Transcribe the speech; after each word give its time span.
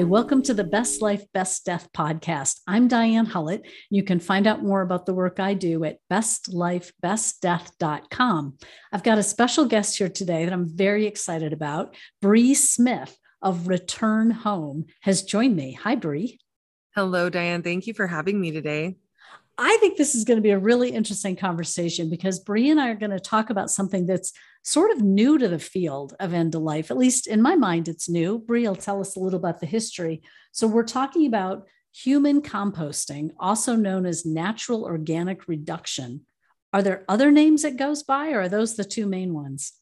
Hi, 0.00 0.04
welcome 0.04 0.40
to 0.44 0.54
the 0.54 0.64
Best 0.64 1.02
Life, 1.02 1.26
Best 1.34 1.66
Death 1.66 1.90
podcast. 1.94 2.60
I'm 2.66 2.88
Diane 2.88 3.26
Hullet. 3.26 3.66
You 3.90 4.02
can 4.02 4.18
find 4.18 4.46
out 4.46 4.64
more 4.64 4.80
about 4.80 5.04
the 5.04 5.12
work 5.12 5.38
I 5.38 5.52
do 5.52 5.84
at 5.84 5.98
bestlifebestdeath.com. 6.10 8.56
I've 8.94 9.02
got 9.02 9.18
a 9.18 9.22
special 9.22 9.66
guest 9.66 9.98
here 9.98 10.08
today 10.08 10.46
that 10.46 10.54
I'm 10.54 10.74
very 10.74 11.06
excited 11.06 11.52
about. 11.52 11.94
Brie 12.22 12.54
Smith 12.54 13.14
of 13.42 13.68
Return 13.68 14.30
Home 14.30 14.86
has 15.02 15.22
joined 15.22 15.54
me. 15.54 15.72
Hi, 15.72 15.96
Brie. 15.96 16.40
Hello, 16.96 17.28
Diane. 17.28 17.62
Thank 17.62 17.86
you 17.86 17.92
for 17.92 18.06
having 18.06 18.40
me 18.40 18.52
today. 18.52 18.96
I 19.58 19.76
think 19.78 19.96
this 19.96 20.14
is 20.14 20.24
going 20.24 20.38
to 20.38 20.42
be 20.42 20.50
a 20.50 20.58
really 20.58 20.90
interesting 20.90 21.36
conversation 21.36 22.08
because 22.08 22.38
Brie 22.38 22.70
and 22.70 22.80
I 22.80 22.88
are 22.88 22.94
going 22.94 23.10
to 23.10 23.20
talk 23.20 23.50
about 23.50 23.70
something 23.70 24.06
that's 24.06 24.32
sort 24.62 24.90
of 24.90 25.02
new 25.02 25.38
to 25.38 25.48
the 25.48 25.58
field 25.58 26.14
of 26.18 26.32
end 26.32 26.54
of 26.54 26.62
life. 26.62 26.90
At 26.90 26.96
least 26.96 27.26
in 27.26 27.42
my 27.42 27.56
mind, 27.56 27.88
it's 27.88 28.08
new. 28.08 28.38
Brie 28.38 28.66
will 28.66 28.76
tell 28.76 29.00
us 29.00 29.16
a 29.16 29.20
little 29.20 29.38
about 29.38 29.60
the 29.60 29.66
history. 29.66 30.22
So 30.52 30.66
we're 30.66 30.84
talking 30.84 31.26
about 31.26 31.68
human 31.92 32.40
composting, 32.40 33.30
also 33.38 33.76
known 33.76 34.06
as 34.06 34.24
natural 34.24 34.84
organic 34.84 35.48
reduction. 35.48 36.26
Are 36.72 36.82
there 36.82 37.04
other 37.08 37.30
names 37.30 37.64
it 37.64 37.76
goes 37.76 38.02
by, 38.02 38.30
or 38.30 38.42
are 38.42 38.48
those 38.48 38.76
the 38.76 38.84
two 38.84 39.06
main 39.06 39.34
ones? 39.34 39.72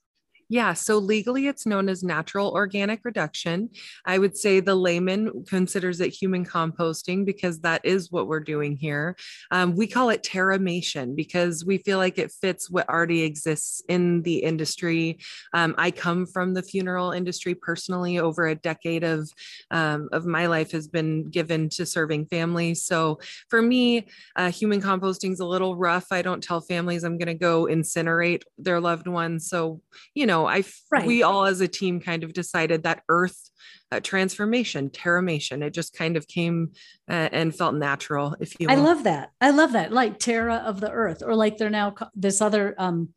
Yeah, 0.50 0.72
so 0.72 0.96
legally 0.96 1.46
it's 1.46 1.66
known 1.66 1.90
as 1.90 2.02
natural 2.02 2.50
organic 2.52 3.04
reduction. 3.04 3.68
I 4.06 4.18
would 4.18 4.34
say 4.34 4.60
the 4.60 4.74
layman 4.74 5.44
considers 5.44 6.00
it 6.00 6.08
human 6.08 6.46
composting 6.46 7.26
because 7.26 7.60
that 7.60 7.84
is 7.84 8.10
what 8.10 8.28
we're 8.28 8.40
doing 8.40 8.74
here. 8.74 9.14
Um, 9.50 9.76
we 9.76 9.86
call 9.86 10.08
it 10.08 10.22
terramation 10.22 11.14
because 11.14 11.66
we 11.66 11.78
feel 11.78 11.98
like 11.98 12.16
it 12.16 12.32
fits 12.32 12.70
what 12.70 12.88
already 12.88 13.24
exists 13.24 13.82
in 13.90 14.22
the 14.22 14.38
industry. 14.38 15.18
Um, 15.52 15.74
I 15.76 15.90
come 15.90 16.24
from 16.24 16.54
the 16.54 16.62
funeral 16.62 17.10
industry 17.12 17.54
personally. 17.54 18.18
Over 18.18 18.46
a 18.46 18.54
decade 18.54 19.04
of 19.04 19.30
um, 19.70 20.08
of 20.12 20.24
my 20.24 20.46
life 20.46 20.72
has 20.72 20.88
been 20.88 21.28
given 21.28 21.68
to 21.70 21.84
serving 21.84 22.26
families. 22.26 22.84
So 22.84 23.20
for 23.50 23.60
me, 23.60 24.06
uh, 24.34 24.50
human 24.50 24.80
composting 24.80 25.32
is 25.32 25.40
a 25.40 25.46
little 25.46 25.76
rough. 25.76 26.06
I 26.10 26.22
don't 26.22 26.42
tell 26.42 26.62
families 26.62 27.04
I'm 27.04 27.18
going 27.18 27.26
to 27.26 27.34
go 27.34 27.64
incinerate 27.64 28.44
their 28.56 28.80
loved 28.80 29.08
ones. 29.08 29.46
So 29.46 29.82
you 30.14 30.24
know 30.26 30.37
know, 30.38 30.48
I 30.48 30.64
right. 30.90 31.06
we 31.06 31.22
all 31.22 31.44
as 31.44 31.60
a 31.60 31.68
team 31.68 32.00
kind 32.00 32.24
of 32.24 32.32
decided 32.32 32.82
that 32.84 33.02
Earth 33.08 33.50
uh, 33.90 34.00
transformation, 34.00 34.90
terramation, 34.90 35.62
it 35.62 35.72
just 35.72 35.94
kind 35.94 36.16
of 36.16 36.26
came 36.28 36.72
uh, 37.08 37.28
and 37.32 37.54
felt 37.54 37.74
natural. 37.74 38.36
If 38.40 38.58
you, 38.60 38.68
will. 38.68 38.74
I 38.74 38.76
love 38.76 39.04
that. 39.04 39.30
I 39.40 39.50
love 39.50 39.72
that, 39.72 39.92
like 39.92 40.18
Terra 40.18 40.56
of 40.56 40.80
the 40.80 40.90
Earth, 40.90 41.22
or 41.24 41.34
like 41.34 41.56
they're 41.56 41.70
now 41.70 41.94
this 42.14 42.40
other 42.40 42.74
um, 42.78 43.10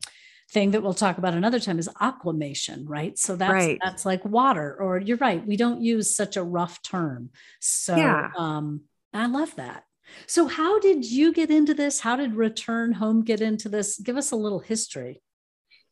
thing 0.52 0.72
that 0.72 0.82
we'll 0.82 0.94
talk 0.94 1.18
about 1.18 1.34
another 1.34 1.60
time 1.60 1.80
is 1.80 1.90
aquamation, 2.00 2.86
right? 2.86 3.18
So 3.18 3.36
that's 3.36 3.52
right. 3.52 3.80
that's 3.84 4.06
like 4.06 4.24
water. 4.26 4.76
Or 4.80 5.00
you're 5.00 5.18
right, 5.18 5.46
we 5.46 5.58
don't 5.58 5.82
use 5.82 6.16
such 6.16 6.38
a 6.38 6.44
rough 6.44 6.82
term. 6.82 7.30
So 7.60 7.96
yeah. 7.96 8.30
um, 8.38 8.82
I 9.14 9.28
love 9.28 9.56
that. 9.56 9.84
So, 10.28 10.48
how 10.48 10.80
did 10.80 11.10
you 11.10 11.32
get 11.34 11.50
into 11.50 11.74
this? 11.74 12.02
How 12.02 12.18
did 12.18 12.36
Return 12.36 12.94
Home 12.94 13.24
get 13.24 13.42
into 13.42 13.70
this? 13.70 13.98
Give 13.98 14.18
us 14.18 14.32
a 14.32 14.36
little 14.36 14.60
history. 14.60 15.22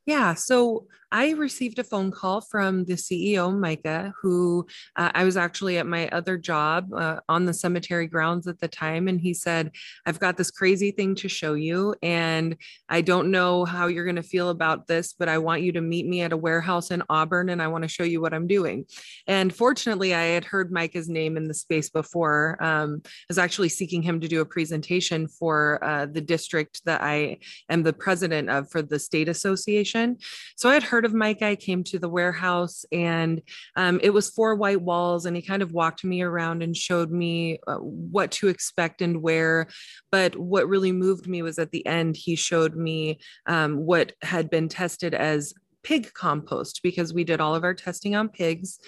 Yeah. 0.09 0.33
So 0.33 0.87
I 1.11 1.31
received 1.31 1.79
a 1.79 1.83
phone 1.83 2.11
call 2.11 2.41
from 2.41 2.85
the 2.85 2.93
CEO, 2.93 3.57
Micah, 3.57 4.13
who 4.21 4.67
uh, 4.95 5.11
I 5.13 5.23
was 5.23 5.37
actually 5.37 5.77
at 5.77 5.87
my 5.87 6.07
other 6.09 6.37
job 6.37 6.93
uh, 6.93 7.19
on 7.27 7.45
the 7.45 7.53
cemetery 7.53 8.07
grounds 8.07 8.47
at 8.47 8.59
the 8.59 8.67
time. 8.67 9.07
And 9.07 9.19
he 9.19 9.33
said, 9.33 9.71
I've 10.05 10.19
got 10.19 10.37
this 10.37 10.51
crazy 10.51 10.91
thing 10.91 11.15
to 11.15 11.27
show 11.27 11.55
you. 11.55 11.95
And 12.03 12.57
I 12.87 13.01
don't 13.01 13.31
know 13.31 13.65
how 13.65 13.87
you're 13.87 14.05
going 14.05 14.15
to 14.17 14.23
feel 14.23 14.49
about 14.49 14.87
this, 14.87 15.13
but 15.13 15.29
I 15.29 15.39
want 15.39 15.63
you 15.63 15.71
to 15.73 15.81
meet 15.81 16.07
me 16.07 16.21
at 16.21 16.33
a 16.33 16.37
warehouse 16.37 16.91
in 16.91 17.03
Auburn 17.09 17.49
and 17.49 17.61
I 17.61 17.67
want 17.67 17.83
to 17.83 17.87
show 17.87 18.03
you 18.03 18.21
what 18.21 18.33
I'm 18.33 18.47
doing. 18.47 18.85
And 19.25 19.53
fortunately, 19.53 20.13
I 20.13 20.23
had 20.23 20.45
heard 20.45 20.71
Micah's 20.71 21.09
name 21.09 21.37
in 21.37 21.47
the 21.47 21.53
space 21.53 21.89
before. 21.89 22.57
Um, 22.63 23.01
I 23.05 23.09
was 23.29 23.37
actually 23.39 23.69
seeking 23.69 24.03
him 24.03 24.19
to 24.21 24.27
do 24.27 24.41
a 24.41 24.45
presentation 24.45 25.27
for 25.27 25.83
uh, 25.83 26.05
the 26.05 26.21
district 26.21 26.85
that 26.85 27.01
I 27.01 27.39
am 27.67 27.83
the 27.83 27.93
president 27.93 28.49
of 28.49 28.69
for 28.69 28.81
the 28.81 28.99
state 28.99 29.27
association. 29.27 29.98
So 30.55 30.69
I 30.69 30.73
had 30.73 30.83
heard 30.83 31.05
of 31.05 31.13
Mike, 31.13 31.41
I 31.41 31.55
came 31.55 31.83
to 31.85 31.99
the 31.99 32.09
warehouse 32.09 32.85
and 32.91 33.41
um, 33.75 33.99
it 34.03 34.11
was 34.11 34.29
four 34.29 34.55
white 34.55 34.81
walls, 34.81 35.25
and 35.25 35.35
he 35.35 35.41
kind 35.41 35.61
of 35.61 35.71
walked 35.71 36.03
me 36.03 36.21
around 36.21 36.63
and 36.63 36.75
showed 36.75 37.11
me 37.11 37.59
uh, 37.67 37.77
what 37.77 38.31
to 38.31 38.47
expect 38.47 39.01
and 39.01 39.21
where. 39.21 39.67
But 40.11 40.35
what 40.35 40.67
really 40.67 40.91
moved 40.91 41.27
me 41.27 41.41
was 41.41 41.59
at 41.59 41.71
the 41.71 41.85
end, 41.85 42.15
he 42.17 42.35
showed 42.35 42.75
me 42.75 43.19
um, 43.45 43.77
what 43.77 44.13
had 44.21 44.49
been 44.49 44.69
tested 44.69 45.13
as 45.13 45.53
pig 45.83 46.11
compost 46.13 46.81
because 46.83 47.13
we 47.13 47.23
did 47.23 47.41
all 47.41 47.55
of 47.55 47.63
our 47.63 47.73
testing 47.73 48.15
on 48.15 48.29
pigs. 48.29 48.79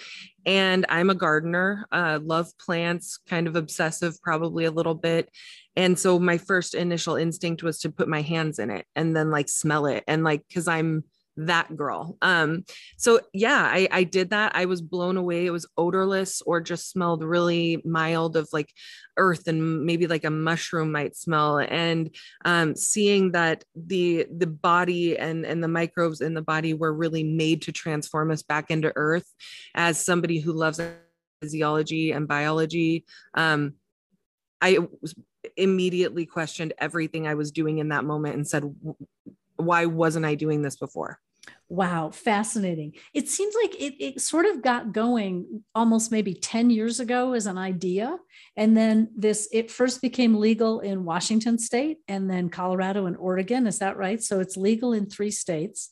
And 0.44 0.84
i'm 0.88 1.10
a 1.10 1.14
gardener 1.14 1.86
uh, 1.92 2.18
love 2.22 2.48
plants 2.58 3.18
kind 3.28 3.46
of 3.46 3.56
obsessive 3.56 4.20
probably 4.22 4.64
a 4.64 4.70
little 4.70 4.94
bit. 4.94 5.30
And 5.76 5.98
so 5.98 6.18
my 6.18 6.38
first 6.38 6.74
initial 6.74 7.16
instinct 7.16 7.62
was 7.62 7.78
to 7.80 7.90
put 7.90 8.08
my 8.08 8.22
hands 8.22 8.58
in 8.58 8.70
it 8.70 8.86
and 8.94 9.16
then 9.16 9.30
like 9.30 9.48
smell 9.48 9.86
it. 9.86 10.04
And 10.06 10.24
like 10.24 10.42
because 10.48 10.68
i'm 10.68 11.04
that 11.36 11.74
girl. 11.76 12.16
Um, 12.20 12.64
so 12.96 13.20
yeah, 13.32 13.62
I, 13.62 13.88
I 13.90 14.04
did 14.04 14.30
that. 14.30 14.52
I 14.54 14.66
was 14.66 14.82
blown 14.82 15.16
away. 15.16 15.46
It 15.46 15.50
was 15.50 15.66
odorless 15.76 16.42
or 16.42 16.60
just 16.60 16.90
smelled 16.90 17.24
really 17.24 17.80
mild 17.84 18.36
of 18.36 18.48
like 18.52 18.70
earth 19.16 19.48
and 19.48 19.84
maybe 19.84 20.06
like 20.06 20.24
a 20.24 20.30
mushroom 20.30 20.92
might 20.92 21.16
smell. 21.16 21.58
And 21.58 22.14
um, 22.44 22.76
seeing 22.76 23.32
that 23.32 23.64
the 23.74 24.26
the 24.36 24.46
body 24.46 25.18
and 25.18 25.44
and 25.46 25.62
the 25.62 25.68
microbes 25.68 26.20
in 26.20 26.34
the 26.34 26.42
body 26.42 26.74
were 26.74 26.92
really 26.92 27.24
made 27.24 27.62
to 27.62 27.72
transform 27.72 28.30
us 28.30 28.42
back 28.42 28.70
into 28.70 28.92
earth. 28.96 29.28
As 29.74 30.04
somebody 30.04 30.38
who 30.38 30.52
loves 30.52 30.80
physiology 31.40 32.12
and 32.12 32.28
biology, 32.28 33.04
um, 33.34 33.74
I 34.60 34.78
was 35.00 35.14
immediately 35.56 36.24
questioned 36.24 36.72
everything 36.78 37.26
I 37.26 37.34
was 37.34 37.50
doing 37.50 37.78
in 37.78 37.88
that 37.88 38.04
moment 38.04 38.36
and 38.36 38.46
said, 38.46 38.74
why 39.66 39.86
wasn't 39.86 40.26
I 40.26 40.34
doing 40.34 40.62
this 40.62 40.76
before? 40.76 41.18
Wow, 41.68 42.10
fascinating. 42.10 42.92
It 43.14 43.28
seems 43.28 43.54
like 43.60 43.74
it, 43.80 43.94
it 43.98 44.20
sort 44.20 44.44
of 44.44 44.62
got 44.62 44.92
going 44.92 45.64
almost 45.74 46.12
maybe 46.12 46.34
10 46.34 46.68
years 46.68 47.00
ago 47.00 47.32
as 47.32 47.46
an 47.46 47.56
idea. 47.56 48.18
And 48.56 48.76
then 48.76 49.08
this, 49.16 49.48
it 49.52 49.70
first 49.70 50.02
became 50.02 50.36
legal 50.36 50.80
in 50.80 51.04
Washington 51.04 51.58
state 51.58 51.98
and 52.06 52.28
then 52.30 52.50
Colorado 52.50 53.06
and 53.06 53.16
Oregon. 53.16 53.66
Is 53.66 53.78
that 53.78 53.96
right? 53.96 54.22
So 54.22 54.40
it's 54.40 54.56
legal 54.56 54.92
in 54.92 55.06
three 55.06 55.30
states. 55.30 55.88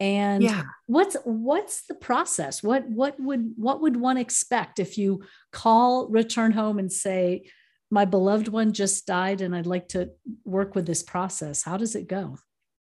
And 0.00 0.42
yeah. 0.42 0.62
what's 0.86 1.16
what's 1.24 1.86
the 1.86 1.94
process? 1.94 2.62
What 2.62 2.88
what 2.88 3.18
would 3.18 3.54
what 3.56 3.80
would 3.80 3.96
one 3.96 4.16
expect 4.16 4.78
if 4.78 4.96
you 4.96 5.24
call 5.52 6.08
return 6.08 6.52
home 6.52 6.78
and 6.78 6.90
say, 6.90 7.50
my 7.90 8.04
beloved 8.04 8.48
one 8.48 8.72
just 8.72 9.06
died 9.06 9.40
and 9.40 9.56
I'd 9.56 9.66
like 9.66 9.88
to 9.88 10.10
work 10.44 10.74
with 10.74 10.86
this 10.86 11.02
process? 11.02 11.64
How 11.64 11.76
does 11.76 11.96
it 11.96 12.06
go? 12.06 12.38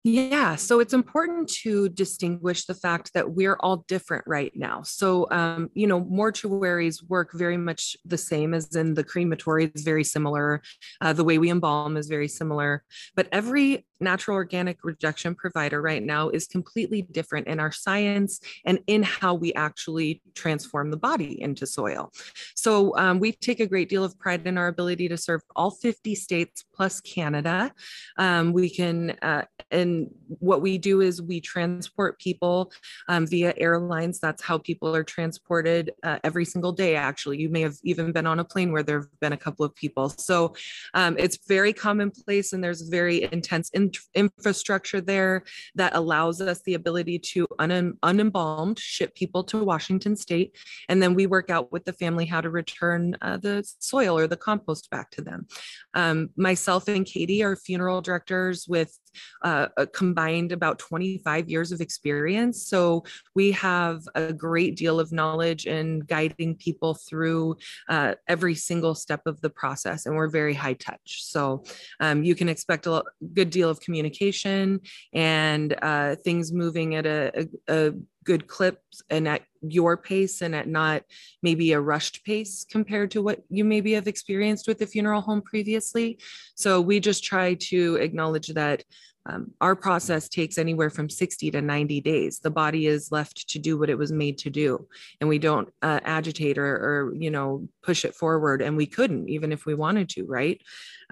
Yeah, 0.03 0.55
so 0.55 0.79
it's 0.79 0.93
important 0.93 1.47
to 1.61 1.87
distinguish 1.89 2.65
the 2.65 2.73
fact 2.73 3.11
that 3.13 3.33
we're 3.33 3.57
all 3.59 3.85
different 3.87 4.23
right 4.25 4.51
now. 4.55 4.81
So, 4.81 5.27
um, 5.29 5.69
you 5.75 5.85
know, 5.85 6.01
mortuaries 6.01 7.07
work 7.07 7.29
very 7.33 7.57
much 7.57 7.95
the 8.03 8.17
same 8.17 8.55
as 8.55 8.75
in 8.75 8.95
the 8.95 9.03
crematory 9.03 9.71
is 9.75 9.83
very 9.83 10.03
similar. 10.03 10.63
Uh, 11.01 11.13
the 11.13 11.23
way 11.23 11.37
we 11.37 11.51
embalm 11.51 11.97
is 11.97 12.07
very 12.07 12.27
similar, 12.27 12.83
but 13.15 13.27
every 13.31 13.85
natural 14.01 14.35
organic 14.35 14.83
reduction 14.83 15.35
provider 15.35 15.81
right 15.81 16.03
now 16.03 16.29
is 16.29 16.47
completely 16.47 17.03
different 17.03 17.47
in 17.47 17.59
our 17.59 17.71
science 17.71 18.39
and 18.65 18.79
in 18.87 19.03
how 19.03 19.33
we 19.33 19.53
actually 19.53 20.21
transform 20.35 20.91
the 20.91 20.97
body 20.97 21.41
into 21.41 21.65
soil. 21.65 22.11
So, 22.55 22.97
um, 22.97 23.19
we 23.19 23.33
take 23.33 23.59
a 23.59 23.67
great 23.67 23.89
deal 23.89 24.03
of 24.03 24.17
pride 24.19 24.45
in 24.47 24.57
our 24.57 24.67
ability 24.67 25.07
to 25.09 25.17
serve 25.17 25.41
all 25.55 25.71
50 25.71 26.15
states 26.15 26.65
plus 26.73 26.99
Canada. 27.01 27.71
Um, 28.17 28.53
we 28.53 28.69
can 28.69 29.11
uh, 29.21 29.43
and 29.71 30.09
what 30.39 30.61
we 30.61 30.77
do 30.77 31.01
is 31.01 31.21
we 31.21 31.39
transport 31.39 32.19
people 32.19 32.71
um, 33.07 33.25
via 33.27 33.53
airlines. 33.57 34.19
That's 34.19 34.41
how 34.41 34.57
people 34.57 34.95
are 34.95 35.03
transported 35.03 35.91
uh, 36.03 36.19
every 36.23 36.45
single 36.45 36.71
day. 36.71 36.95
Actually, 36.95 37.39
you 37.39 37.49
may 37.49 37.61
have 37.61 37.75
even 37.83 38.11
been 38.11 38.27
on 38.27 38.39
a 38.39 38.43
plane 38.43 38.71
where 38.71 38.83
there 38.83 38.99
have 38.99 39.19
been 39.19 39.33
a 39.33 39.37
couple 39.37 39.65
of 39.65 39.73
people. 39.75 40.09
So 40.09 40.55
um, 40.93 41.15
it's 41.17 41.39
very 41.47 41.73
commonplace, 41.73 42.53
and 42.53 42.63
there's 42.63 42.81
very 42.81 43.23
intense 43.31 43.69
in- 43.69 43.90
infrastructure 44.15 45.01
there 45.01 45.43
that 45.75 45.95
allows 45.95 46.41
us 46.41 46.61
the 46.61 46.73
ability 46.73 47.19
to 47.19 47.47
un- 47.59 47.97
unembalmed 48.03 48.79
ship 48.79 49.15
people 49.15 49.43
to 49.45 49.63
Washington 49.63 50.15
State, 50.15 50.55
and 50.89 51.01
then 51.01 51.13
we 51.13 51.27
work 51.27 51.49
out 51.49 51.71
with 51.71 51.85
the 51.85 51.93
family 51.93 52.25
how 52.25 52.41
to 52.41 52.49
return 52.49 53.15
uh, 53.21 53.37
the 53.37 53.63
soil 53.79 54.17
or 54.17 54.27
the 54.27 54.37
compost 54.37 54.89
back 54.89 55.11
to 55.11 55.21
them. 55.21 55.47
Um, 55.93 56.29
myself 56.35 56.87
and 56.87 57.05
Katie 57.05 57.43
are 57.43 57.55
funeral 57.55 58.01
directors 58.01 58.67
with 58.67 58.97
uh, 59.41 59.67
combined 59.93 60.51
about 60.51 60.79
25 60.79 61.49
years 61.49 61.71
of 61.71 61.81
experience. 61.81 62.67
So 62.67 63.03
we 63.35 63.51
have 63.51 64.03
a 64.15 64.33
great 64.33 64.75
deal 64.75 64.99
of 64.99 65.11
knowledge 65.11 65.65
in 65.65 65.99
guiding 66.01 66.55
people 66.55 66.95
through 66.95 67.57
uh, 67.89 68.15
every 68.27 68.55
single 68.55 68.95
step 68.95 69.21
of 69.25 69.41
the 69.41 69.49
process, 69.49 70.05
and 70.05 70.15
we're 70.15 70.29
very 70.29 70.53
high 70.53 70.73
touch. 70.73 71.23
So 71.23 71.63
um, 71.99 72.23
you 72.23 72.35
can 72.35 72.49
expect 72.49 72.87
a 72.87 73.03
good 73.33 73.49
deal 73.49 73.69
of 73.69 73.79
communication 73.79 74.81
and 75.13 75.75
uh, 75.81 76.15
things 76.15 76.51
moving 76.51 76.95
at 76.95 77.05
a, 77.05 77.47
a, 77.67 77.87
a 77.87 77.93
good 78.23 78.47
clips 78.47 79.01
and 79.09 79.27
at 79.27 79.41
your 79.61 79.97
pace 79.97 80.41
and 80.41 80.55
at 80.55 80.67
not 80.67 81.03
maybe 81.41 81.71
a 81.71 81.79
rushed 81.79 82.23
pace 82.23 82.65
compared 82.69 83.11
to 83.11 83.21
what 83.21 83.41
you 83.49 83.63
maybe 83.63 83.93
have 83.93 84.07
experienced 84.07 84.67
with 84.67 84.79
the 84.79 84.87
funeral 84.87 85.21
home 85.21 85.41
previously. 85.41 86.19
So 86.55 86.81
we 86.81 86.99
just 86.99 87.23
try 87.23 87.55
to 87.55 87.95
acknowledge 87.95 88.47
that 88.49 88.83
um, 89.27 89.51
our 89.61 89.75
process 89.75 90.27
takes 90.27 90.57
anywhere 90.57 90.89
from 90.89 91.09
60 91.09 91.51
to 91.51 91.61
90 91.61 92.01
days. 92.01 92.39
The 92.39 92.49
body 92.49 92.87
is 92.87 93.11
left 93.11 93.49
to 93.49 93.59
do 93.59 93.77
what 93.77 93.89
it 93.89 93.97
was 93.97 94.11
made 94.11 94.37
to 94.39 94.49
do, 94.49 94.87
and 95.19 95.29
we 95.29 95.37
don't 95.37 95.69
uh, 95.81 95.99
agitate 96.03 96.57
or, 96.57 96.65
or, 96.65 97.13
you 97.15 97.29
know, 97.29 97.67
push 97.83 98.03
it 98.03 98.15
forward. 98.15 98.61
And 98.61 98.75
we 98.75 98.87
couldn't, 98.87 99.29
even 99.29 99.51
if 99.51 99.65
we 99.65 99.75
wanted 99.75 100.09
to, 100.09 100.25
right? 100.25 100.59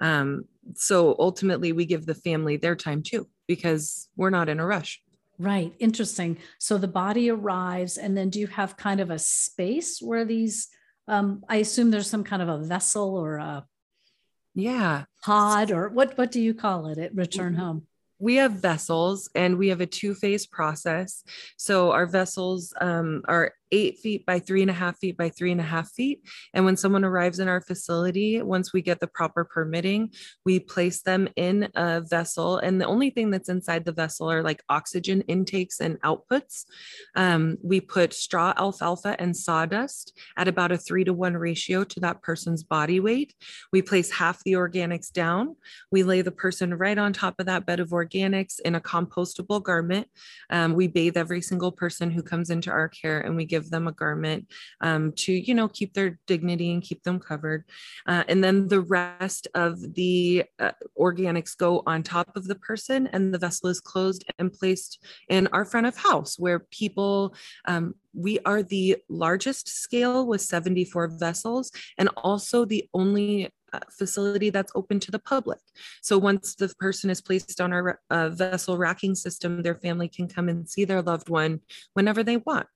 Um, 0.00 0.46
so 0.74 1.14
ultimately, 1.18 1.72
we 1.72 1.84
give 1.84 2.04
the 2.04 2.14
family 2.14 2.56
their 2.56 2.74
time 2.74 3.02
too, 3.02 3.28
because 3.46 4.08
we're 4.16 4.30
not 4.30 4.48
in 4.48 4.58
a 4.58 4.66
rush. 4.66 5.00
Right. 5.40 5.72
Interesting. 5.78 6.36
So 6.58 6.76
the 6.76 6.86
body 6.86 7.30
arrives, 7.30 7.96
and 7.96 8.14
then 8.14 8.28
do 8.28 8.38
you 8.38 8.46
have 8.48 8.76
kind 8.76 9.00
of 9.00 9.10
a 9.10 9.18
space 9.18 9.98
where 10.00 10.26
these? 10.26 10.68
Um, 11.08 11.42
I 11.48 11.56
assume 11.56 11.90
there's 11.90 12.10
some 12.10 12.24
kind 12.24 12.42
of 12.42 12.48
a 12.48 12.58
vessel 12.58 13.16
or 13.16 13.36
a 13.36 13.66
yeah 14.54 15.04
pod 15.24 15.70
or 15.70 15.88
what 15.88 16.18
what 16.18 16.30
do 16.30 16.40
you 16.40 16.52
call 16.52 16.88
it 16.88 16.98
at 16.98 17.14
return 17.14 17.52
mm-hmm. 17.52 17.62
home 17.62 17.86
we 18.20 18.34
have 18.34 18.52
vessels 18.52 19.30
and 19.34 19.56
we 19.56 19.68
have 19.68 19.80
a 19.80 19.86
two 19.86 20.14
phase 20.14 20.46
process. 20.46 21.24
So 21.56 21.90
our 21.90 22.06
vessels 22.06 22.72
um, 22.80 23.22
are 23.26 23.54
eight 23.72 23.98
feet 23.98 24.26
by 24.26 24.38
three 24.38 24.62
and 24.62 24.70
a 24.70 24.74
half 24.74 24.98
feet 24.98 25.16
by 25.16 25.28
three 25.28 25.52
and 25.52 25.60
a 25.60 25.64
half 25.64 25.90
feet. 25.90 26.22
And 26.54 26.64
when 26.64 26.76
someone 26.76 27.04
arrives 27.04 27.38
in 27.38 27.48
our 27.48 27.60
facility, 27.60 28.42
once 28.42 28.72
we 28.72 28.82
get 28.82 29.00
the 29.00 29.06
proper 29.06 29.44
permitting, 29.44 30.12
we 30.44 30.58
place 30.58 31.02
them 31.02 31.28
in 31.36 31.68
a 31.74 32.00
vessel. 32.00 32.58
And 32.58 32.80
the 32.80 32.86
only 32.86 33.10
thing 33.10 33.30
that's 33.30 33.48
inside 33.48 33.84
the 33.84 33.92
vessel 33.92 34.30
are 34.30 34.42
like 34.42 34.62
oxygen 34.68 35.22
intakes 35.22 35.80
and 35.80 36.00
outputs. 36.02 36.64
Um, 37.14 37.58
we 37.62 37.80
put 37.80 38.12
straw 38.12 38.52
alfalfa 38.56 39.16
and 39.18 39.36
sawdust 39.36 40.18
at 40.36 40.48
about 40.48 40.72
a 40.72 40.78
three 40.78 41.04
to 41.04 41.12
one 41.12 41.36
ratio 41.36 41.84
to 41.84 42.00
that 42.00 42.22
person's 42.22 42.62
body 42.62 43.00
weight. 43.00 43.34
We 43.72 43.82
place 43.82 44.10
half 44.10 44.42
the 44.44 44.52
organics 44.52 45.12
down. 45.12 45.56
We 45.90 46.02
lay 46.02 46.22
the 46.22 46.30
person 46.30 46.74
right 46.74 46.98
on 46.98 47.12
top 47.12 47.38
of 47.38 47.46
that 47.46 47.66
bed 47.66 47.80
of 47.80 47.90
organics 47.90 48.60
in 48.64 48.74
a 48.74 48.80
compostable 48.80 49.62
garment. 49.62 50.08
Um, 50.50 50.74
we 50.74 50.88
bathe 50.88 51.16
every 51.16 51.42
single 51.42 51.72
person 51.72 52.10
who 52.10 52.22
comes 52.22 52.50
into 52.50 52.70
our 52.70 52.88
care 52.88 53.20
and 53.20 53.36
we 53.36 53.44
give 53.44 53.59
give 53.60 53.70
them 53.70 53.86
a 53.86 53.92
garment 53.92 54.46
um, 54.80 55.12
to, 55.12 55.32
you 55.32 55.54
know, 55.54 55.68
keep 55.68 55.94
their 55.94 56.18
dignity 56.26 56.72
and 56.72 56.82
keep 56.82 57.02
them 57.02 57.18
covered. 57.18 57.64
Uh, 58.06 58.24
and 58.28 58.42
then 58.42 58.68
the 58.68 58.80
rest 58.80 59.48
of 59.54 59.94
the 59.94 60.44
uh, 60.58 60.72
organics 60.98 61.56
go 61.56 61.82
on 61.86 62.02
top 62.02 62.36
of 62.36 62.46
the 62.46 62.54
person, 62.54 63.06
and 63.08 63.34
the 63.34 63.38
vessel 63.38 63.68
is 63.68 63.80
closed 63.80 64.24
and 64.38 64.52
placed 64.52 65.04
in 65.28 65.46
our 65.48 65.64
front 65.64 65.86
of 65.86 65.96
house 65.96 66.38
where 66.38 66.60
people 66.70 67.34
um, 67.66 67.94
we 68.12 68.38
are 68.44 68.62
the 68.62 68.96
largest 69.08 69.68
scale 69.68 70.26
with 70.26 70.40
74 70.40 71.08
vessels 71.18 71.70
and 71.96 72.08
also 72.16 72.64
the 72.64 72.88
only 72.92 73.50
uh, 73.72 73.78
facility 73.96 74.50
that's 74.50 74.72
open 74.74 74.98
to 75.00 75.12
the 75.12 75.18
public. 75.18 75.60
So 76.02 76.18
once 76.18 76.56
the 76.56 76.68
person 76.80 77.08
is 77.08 77.20
placed 77.20 77.60
on 77.60 77.72
our 77.72 78.00
uh, 78.10 78.30
vessel 78.30 78.76
racking 78.76 79.14
system, 79.14 79.62
their 79.62 79.76
family 79.76 80.08
can 80.08 80.26
come 80.26 80.48
and 80.48 80.68
see 80.68 80.84
their 80.84 81.02
loved 81.02 81.28
one 81.28 81.60
whenever 81.94 82.24
they 82.24 82.38
want. 82.38 82.66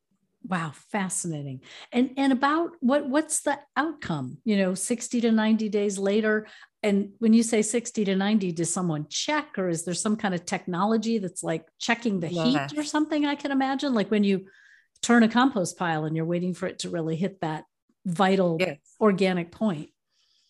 Wow, 0.47 0.73
fascinating. 0.93 1.61
And 1.91 2.11
and 2.19 2.33
about 2.33 2.73
what 2.81 3.09
what's 3.09 3.41
the 3.41 3.59
outcome? 3.77 4.39
You 4.45 4.59
know, 4.59 4.75
60 4.75 5.23
to 5.23 5.33
90 5.33 5.69
days 5.71 5.99
later. 5.99 6.47
And 6.83 7.13
when 7.19 7.33
you 7.33 7.43
say 7.43 7.63
60 7.63 8.05
to 8.05 8.15
90, 8.15 8.53
does 8.53 8.73
someone 8.73 9.07
check 9.09 9.59
or 9.59 9.71
is 9.71 9.87
there 9.87 9.95
some 9.95 10.17
kind 10.17 10.35
of 10.35 10.45
technology 10.45 11.17
that's 11.17 11.43
like 11.43 11.67
checking 11.79 12.21
the 12.21 12.29
yes. 12.29 12.73
heat 12.73 12.79
or 12.79 12.85
something 12.85 13.25
I 13.25 13.37
can 13.37 13.53
imagine? 13.53 13.95
Like 13.95 14.11
when 14.11 14.23
you 14.23 14.47
turn 15.01 15.23
a 15.23 15.29
compost 15.29 15.79
pile 15.79 16.05
and 16.05 16.15
you're 16.15 16.27
waiting 16.27 16.53
for 16.53 16.67
it 16.67 16.81
to 16.81 16.91
really 16.91 17.17
hit 17.17 17.41
that 17.41 17.65
vital 18.05 18.59
yes. 18.61 18.79
organic 19.01 19.51
point 19.51 19.89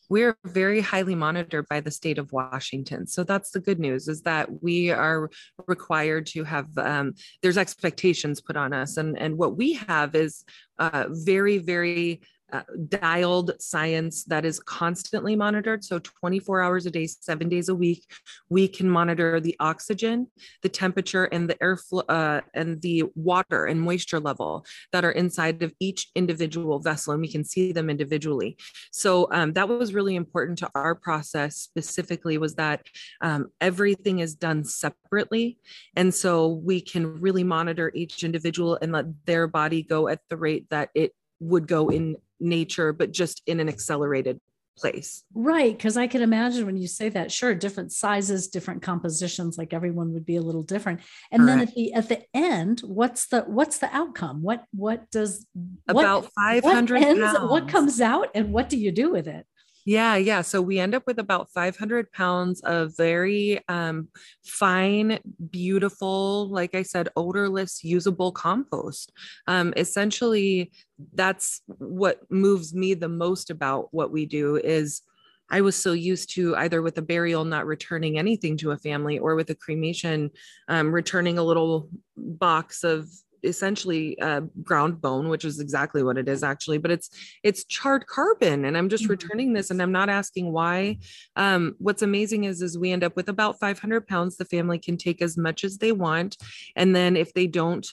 we're 0.09 0.37
very 0.45 0.81
highly 0.81 1.15
monitored 1.15 1.67
by 1.69 1.81
the 1.81 1.91
state 1.91 2.19
of 2.19 2.33
Washington. 2.33 3.07
So 3.07 3.25
that's 3.25 3.51
the 3.51 3.61
good 3.61 3.79
news 3.79 4.09
is 4.09 4.23
that 4.23 4.63
we 4.63 4.91
are 4.91 5.31
required 5.67 6.27
to 6.27 6.45
have, 6.45 6.67
um, 6.79 7.15
there's 7.43 7.59
expectations 7.59 8.41
put 8.41 8.57
on 8.57 8.73
us. 8.73 8.97
And, 8.97 9.19
and 9.19 9.39
what 9.39 9.57
we 9.57 9.75
have 9.75 10.15
is 10.15 10.45
uh, 10.79 11.07
very, 11.11 11.59
very 11.59 12.21
uh, 12.55 12.63
dialed 12.89 13.51
science 13.59 14.23
that 14.25 14.45
is 14.45 14.61
constantly 14.61 15.35
monitored. 15.35 15.83
So 15.83 15.99
24 15.99 16.63
hours 16.63 16.87
a 16.87 16.91
day, 16.91 17.09
seven 17.09 17.49
days 17.49 17.69
a 17.69 17.75
week, 17.75 18.05
we 18.49 18.69
can 18.69 18.89
monitor 18.89 19.41
the 19.41 19.57
oxygen, 19.59 20.29
the 20.63 20.69
temperature, 20.69 21.25
and 21.25 21.51
the 21.51 21.57
airflow 21.57 22.05
uh, 22.09 22.43
and 22.55 22.81
the 22.81 23.05
water 23.17 23.65
and 23.65 23.81
moisture 23.81 24.21
level 24.21 24.65
that 24.93 25.05
are 25.05 25.11
inside 25.11 25.65
of 25.65 25.73
each 25.81 26.11
individual 26.15 26.79
vessel, 26.79 27.13
and 27.13 27.21
we 27.21 27.31
can 27.31 27.45
see 27.45 27.73
them 27.73 27.91
individually. 27.91 28.57
So 28.93 29.29
um, 29.33 29.53
that 29.55 29.69
was 29.69 29.93
really 29.93 30.15
important 30.15 30.59
to 30.59 30.71
our 30.77 30.95
process 30.95 31.57
specifically. 31.57 32.39
Was 32.39 32.55
that 32.55 32.87
um, 33.21 33.49
everything 33.61 34.21
is 34.21 34.37
done 34.37 34.65
separately, 34.65 35.59
and 35.97 36.15
so 36.15 36.47
we 36.47 36.81
can 36.81 37.21
really 37.21 37.43
monitor 37.43 37.91
each 37.95 38.23
individual 38.23 38.79
and 38.81 38.93
let 38.93 39.07
their 39.27 39.49
body 39.49 39.83
go 39.83 40.07
at 40.07 40.21
the 40.31 40.37
rate 40.37 40.67
that 40.71 40.91
it 40.95 41.13
would 41.41 41.67
go 41.67 41.89
in 41.89 42.17
nature, 42.41 42.93
but 42.93 43.13
just 43.13 43.43
in 43.47 43.61
an 43.61 43.69
accelerated 43.69 44.41
place. 44.77 45.23
Right. 45.35 45.77
Because 45.77 45.97
I 45.97 46.07
can 46.07 46.23
imagine 46.23 46.67
when 46.67 46.77
you 46.77 46.89
say 46.89 47.09
that, 47.11 47.31
sure, 47.31 47.55
different 47.55 47.93
sizes, 47.93 48.49
different 48.49 48.83
compositions, 48.83 49.57
like 49.57 49.73
everyone 49.73 50.13
would 50.13 50.27
be 50.27 50.37
a 50.37 50.43
little 50.43 50.63
different. 50.63 51.01
And 51.31 51.43
Correct. 51.43 51.59
then 51.59 51.69
at 51.69 51.75
the 51.75 51.93
at 51.95 52.09
the 52.09 52.23
end, 52.35 52.81
what's 52.81 53.29
the 53.29 53.43
what's 53.43 53.79
the 53.79 53.95
outcome? 53.95 54.43
What 54.43 54.65
what 54.73 55.11
does 55.11 55.47
about 55.89 56.25
what, 56.25 56.33
500 56.63 56.95
what, 56.95 57.09
ends, 57.09 57.39
what 57.41 57.69
comes 57.69 58.01
out 58.01 58.29
and 58.35 58.53
what 58.53 58.69
do 58.69 58.77
you 58.77 58.93
do 58.93 59.11
with 59.11 59.29
it? 59.29 59.47
Yeah, 59.85 60.17
yeah. 60.17 60.41
So 60.41 60.63
we 60.63 60.79
end 60.79 60.95
up 60.95 61.03
with 61.07 61.19
about 61.19 61.51
500 61.53 62.11
pounds 62.11 62.61
of 62.63 62.97
very 62.97 63.61
um, 63.69 64.09
fine, 64.43 65.19
beautiful, 65.51 66.49
like 66.49 66.75
I 66.75 66.83
said, 66.83 67.11
odorless, 67.17 67.85
usable 67.85 68.33
compost. 68.33 69.13
Um, 69.47 69.75
essentially, 69.77 70.73
that's 71.13 71.61
what 71.67 72.21
moves 72.31 72.75
me 72.75 72.95
the 72.95 73.09
most 73.09 73.51
about 73.51 73.89
what 73.93 74.11
we 74.11 74.25
do 74.25 74.57
is 74.57 75.03
I 75.51 75.61
was 75.61 75.77
so 75.77 75.93
used 75.93 76.35
to 76.37 76.57
either 76.57 76.81
with 76.81 76.97
a 76.97 77.03
burial 77.03 77.45
not 77.45 77.67
returning 77.67 78.19
anything 78.19 78.57
to 78.59 78.71
a 78.71 78.79
family 78.79 79.19
or 79.19 79.35
with 79.35 79.51
a 79.51 79.55
cremation 79.55 80.31
um, 80.69 80.95
returning 80.95 81.37
a 81.37 81.45
little 81.45 81.91
box 82.17 82.83
of 82.85 83.09
essentially 83.45 84.19
uh, 84.21 84.41
ground 84.63 85.01
bone, 85.01 85.29
which 85.29 85.45
is 85.45 85.61
exactly 85.61 86.03
what 86.03 86.19
it 86.19 86.29
is 86.29 86.43
actually, 86.43 86.79
but 86.79 86.91
it's 86.91 87.11
it's 87.43 87.65
charred 87.65 88.07
carbon, 88.07 88.65
and 88.65 88.77
I'm 88.77 88.89
just 88.89 89.05
mm-hmm. 89.05 89.13
returning 89.13 89.53
this, 89.53 89.71
and 89.71 89.81
I'm 89.81 89.93
not 89.93 90.09
asking 90.09 90.53
why. 90.53 90.99
Um, 91.37 91.75
what's 91.79 92.03
amazing 92.03 92.45
is 92.45 92.63
is 92.63 92.79
we 92.79 92.93
end 92.93 93.05
up 93.05 93.17
with 93.17 93.29
about 93.29 93.61
500 93.61 94.07
pounds. 94.07 94.37
The 94.37 94.45
family 94.45 94.79
can 94.79 94.97
take 94.97 95.23
as 95.23 95.37
much 95.37 95.65
as 95.65 95.79
they 95.79 95.93
want, 95.93 96.37
and 96.77 96.95
then 96.95 97.17
if 97.17 97.33
they 97.33 97.47
don't 97.47 97.87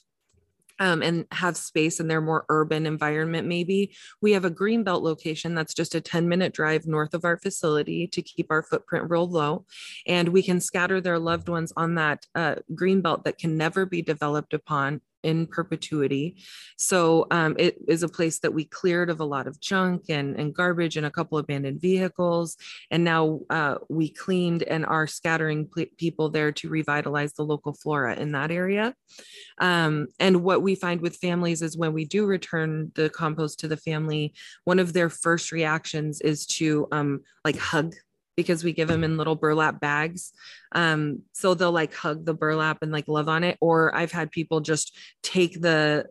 um, 0.81 1.03
and 1.03 1.27
have 1.31 1.55
space 1.55 1.99
in 1.99 2.07
their 2.07 2.21
more 2.21 2.43
urban 2.49 2.87
environment, 2.87 3.47
maybe. 3.47 3.95
We 4.19 4.31
have 4.31 4.45
a 4.45 4.51
greenbelt 4.51 5.03
location 5.03 5.53
that's 5.53 5.75
just 5.75 5.93
a 5.93 6.01
10 6.01 6.27
minute 6.27 6.53
drive 6.53 6.87
north 6.87 7.13
of 7.13 7.23
our 7.23 7.37
facility 7.37 8.07
to 8.07 8.21
keep 8.23 8.47
our 8.49 8.63
footprint 8.63 9.09
real 9.09 9.29
low. 9.29 9.65
And 10.07 10.29
we 10.29 10.41
can 10.41 10.59
scatter 10.59 10.99
their 10.99 11.19
loved 11.19 11.49
ones 11.49 11.71
on 11.77 11.95
that 11.95 12.25
uh, 12.33 12.55
greenbelt 12.73 13.25
that 13.25 13.37
can 13.37 13.57
never 13.57 13.85
be 13.85 14.01
developed 14.01 14.55
upon 14.55 15.01
in 15.23 15.47
perpetuity. 15.47 16.37
So 16.77 17.27
um, 17.31 17.55
it 17.59 17.77
is 17.87 18.03
a 18.03 18.09
place 18.09 18.39
that 18.39 18.53
we 18.53 18.65
cleared 18.65 19.09
of 19.09 19.19
a 19.19 19.25
lot 19.25 19.47
of 19.47 19.59
junk 19.59 20.05
and, 20.09 20.35
and 20.39 20.53
garbage 20.53 20.97
and 20.97 21.05
a 21.05 21.11
couple 21.11 21.37
abandoned 21.37 21.81
vehicles. 21.81 22.57
And 22.89 23.03
now 23.03 23.41
uh, 23.49 23.75
we 23.89 24.09
cleaned 24.09 24.63
and 24.63 24.85
are 24.85 25.07
scattering 25.07 25.69
people 25.97 26.29
there 26.29 26.51
to 26.53 26.69
revitalize 26.69 27.33
the 27.33 27.43
local 27.43 27.73
flora 27.73 28.15
in 28.15 28.31
that 28.33 28.51
area. 28.51 28.95
Um, 29.59 30.07
and 30.19 30.43
what 30.43 30.61
we 30.61 30.75
find 30.75 31.01
with 31.01 31.17
families 31.17 31.61
is 31.61 31.77
when 31.77 31.93
we 31.93 32.05
do 32.05 32.25
return 32.25 32.91
the 32.95 33.09
compost 33.09 33.59
to 33.59 33.67
the 33.67 33.77
family, 33.77 34.33
one 34.63 34.79
of 34.79 34.93
their 34.93 35.09
first 35.09 35.51
reactions 35.51 36.21
is 36.21 36.45
to 36.47 36.87
um, 36.91 37.21
like 37.45 37.57
hug 37.57 37.93
because 38.41 38.63
we 38.63 38.73
give 38.73 38.87
them 38.87 39.03
in 39.03 39.17
little 39.17 39.35
burlap 39.35 39.79
bags. 39.79 40.33
Um, 40.71 41.23
so 41.33 41.53
they'll 41.53 41.71
like 41.71 41.93
hug 41.93 42.25
the 42.25 42.33
burlap 42.33 42.79
and 42.81 42.91
like 42.91 43.07
love 43.07 43.29
on 43.29 43.43
it. 43.43 43.57
Or 43.61 43.95
I've 43.95 44.11
had 44.11 44.31
people 44.31 44.59
just 44.59 44.97
take 45.23 45.61
the 45.61 46.07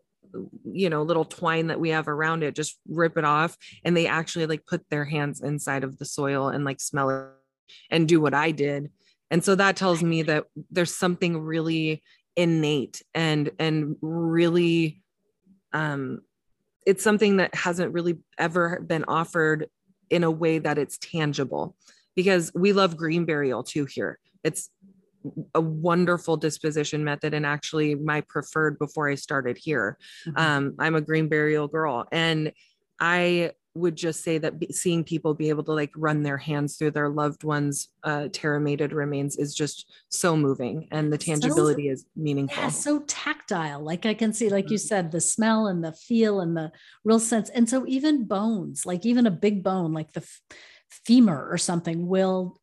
you 0.73 0.89
know 0.89 1.03
little 1.03 1.25
twine 1.25 1.69
that 1.69 1.81
we 1.81 1.91
have 1.91 2.09
around 2.09 2.43
it 2.43 2.55
just 2.55 2.79
rip 2.89 3.17
it 3.17 3.25
off 3.25 3.57
and 3.85 3.97
they 3.97 4.07
actually 4.07 4.47
like 4.47 4.65
put 4.67 4.89
their 4.91 5.05
hands 5.05 5.41
inside 5.41 5.85
of 5.85 5.99
the 5.99 6.05
soil 6.05 6.49
and 6.49 6.65
like 6.65 6.81
smell 6.81 7.11
it 7.11 7.27
and 7.91 8.09
do 8.09 8.21
what 8.21 8.35
i 8.35 8.51
did 8.51 8.91
and 9.31 9.45
so 9.45 9.55
that 9.55 9.77
tells 9.77 10.03
me 10.03 10.23
that 10.23 10.45
there's 10.71 10.95
something 10.95 11.37
really 11.39 12.03
innate 12.37 13.03
and 13.15 13.51
and 13.59 13.97
really 14.01 15.03
um 15.73 16.21
it's 16.87 17.05
something 17.05 17.37
that 17.37 17.55
hasn't 17.55 17.93
really 17.93 18.19
ever 18.39 18.81
been 18.81 19.05
offered 19.07 19.69
in 20.09 20.25
a 20.25 20.31
way 20.31 20.59
that 20.59 20.79
it's 20.79 20.99
tangible 20.99 21.77
because 22.17 22.51
we 22.55 22.73
love 22.73 22.97
green 22.97 23.25
burial 23.25 23.63
too 23.63 23.87
here. 23.87 24.19
It's 24.45 24.71
a 25.55 25.61
wonderful 25.61 26.37
disposition 26.37 27.05
method 27.05 27.35
and 27.35 27.45
actually 27.45 27.95
my 27.95 28.23
preferred 28.23 28.79
before 28.79 29.09
I 29.09 29.17
started 29.17 29.59
here. 29.59 29.99
Mm-hmm. 30.27 30.39
Um, 30.39 30.75
I'm 30.79 30.95
a 30.95 31.01
green 31.01 31.29
burial 31.29 31.69
girl 31.69 32.07
and 32.11 32.53
I 32.99 33.53
would 33.75 33.97
just 33.97 34.25
say 34.25 34.39
that 34.39 34.59
be, 34.59 34.67
seeing 34.73 35.05
people 35.05 35.33
be 35.33 35.49
able 35.49 35.63
to 35.63 35.73
like 35.73 35.93
run 35.97 36.23
their 36.23 36.37
hands 36.37 36.77
through 36.77 36.91
their 36.91 37.09
loved 37.09 37.45
ones 37.45 37.89
uh 38.03 38.27
terramated 38.33 38.93
remains 38.93 39.37
is 39.37 39.55
just 39.55 39.93
so 40.09 40.37
moving 40.37 40.89
and 40.91 41.13
the 41.13 41.19
tangibility 41.19 41.87
so, 41.87 41.93
is 41.93 42.07
meaningful 42.17 42.65
yeah, 42.65 42.69
so 42.69 42.99
tactile 43.07 43.81
like 43.81 44.07
i 44.07 44.15
can 44.15 44.33
see 44.33 44.49
like 44.49 44.65
mm-hmm. 44.65 44.73
you 44.73 44.79
said 44.79 45.13
the 45.13 45.21
smell 45.21 45.69
and 45.69 45.85
the 45.85 45.93
feel 45.93 46.41
and 46.41 46.57
the 46.57 46.73
real 47.05 47.21
sense 47.21 47.49
and 47.51 47.69
so 47.69 47.87
even 47.87 48.25
bones 48.25 48.85
like 48.85 49.07
even 49.07 49.25
a 49.25 49.31
big 49.31 49.63
bone 49.63 49.93
like 49.93 50.13
the 50.13 50.29
femur 50.91 51.49
or 51.51 51.59
something 51.59 52.07
will 52.07 52.61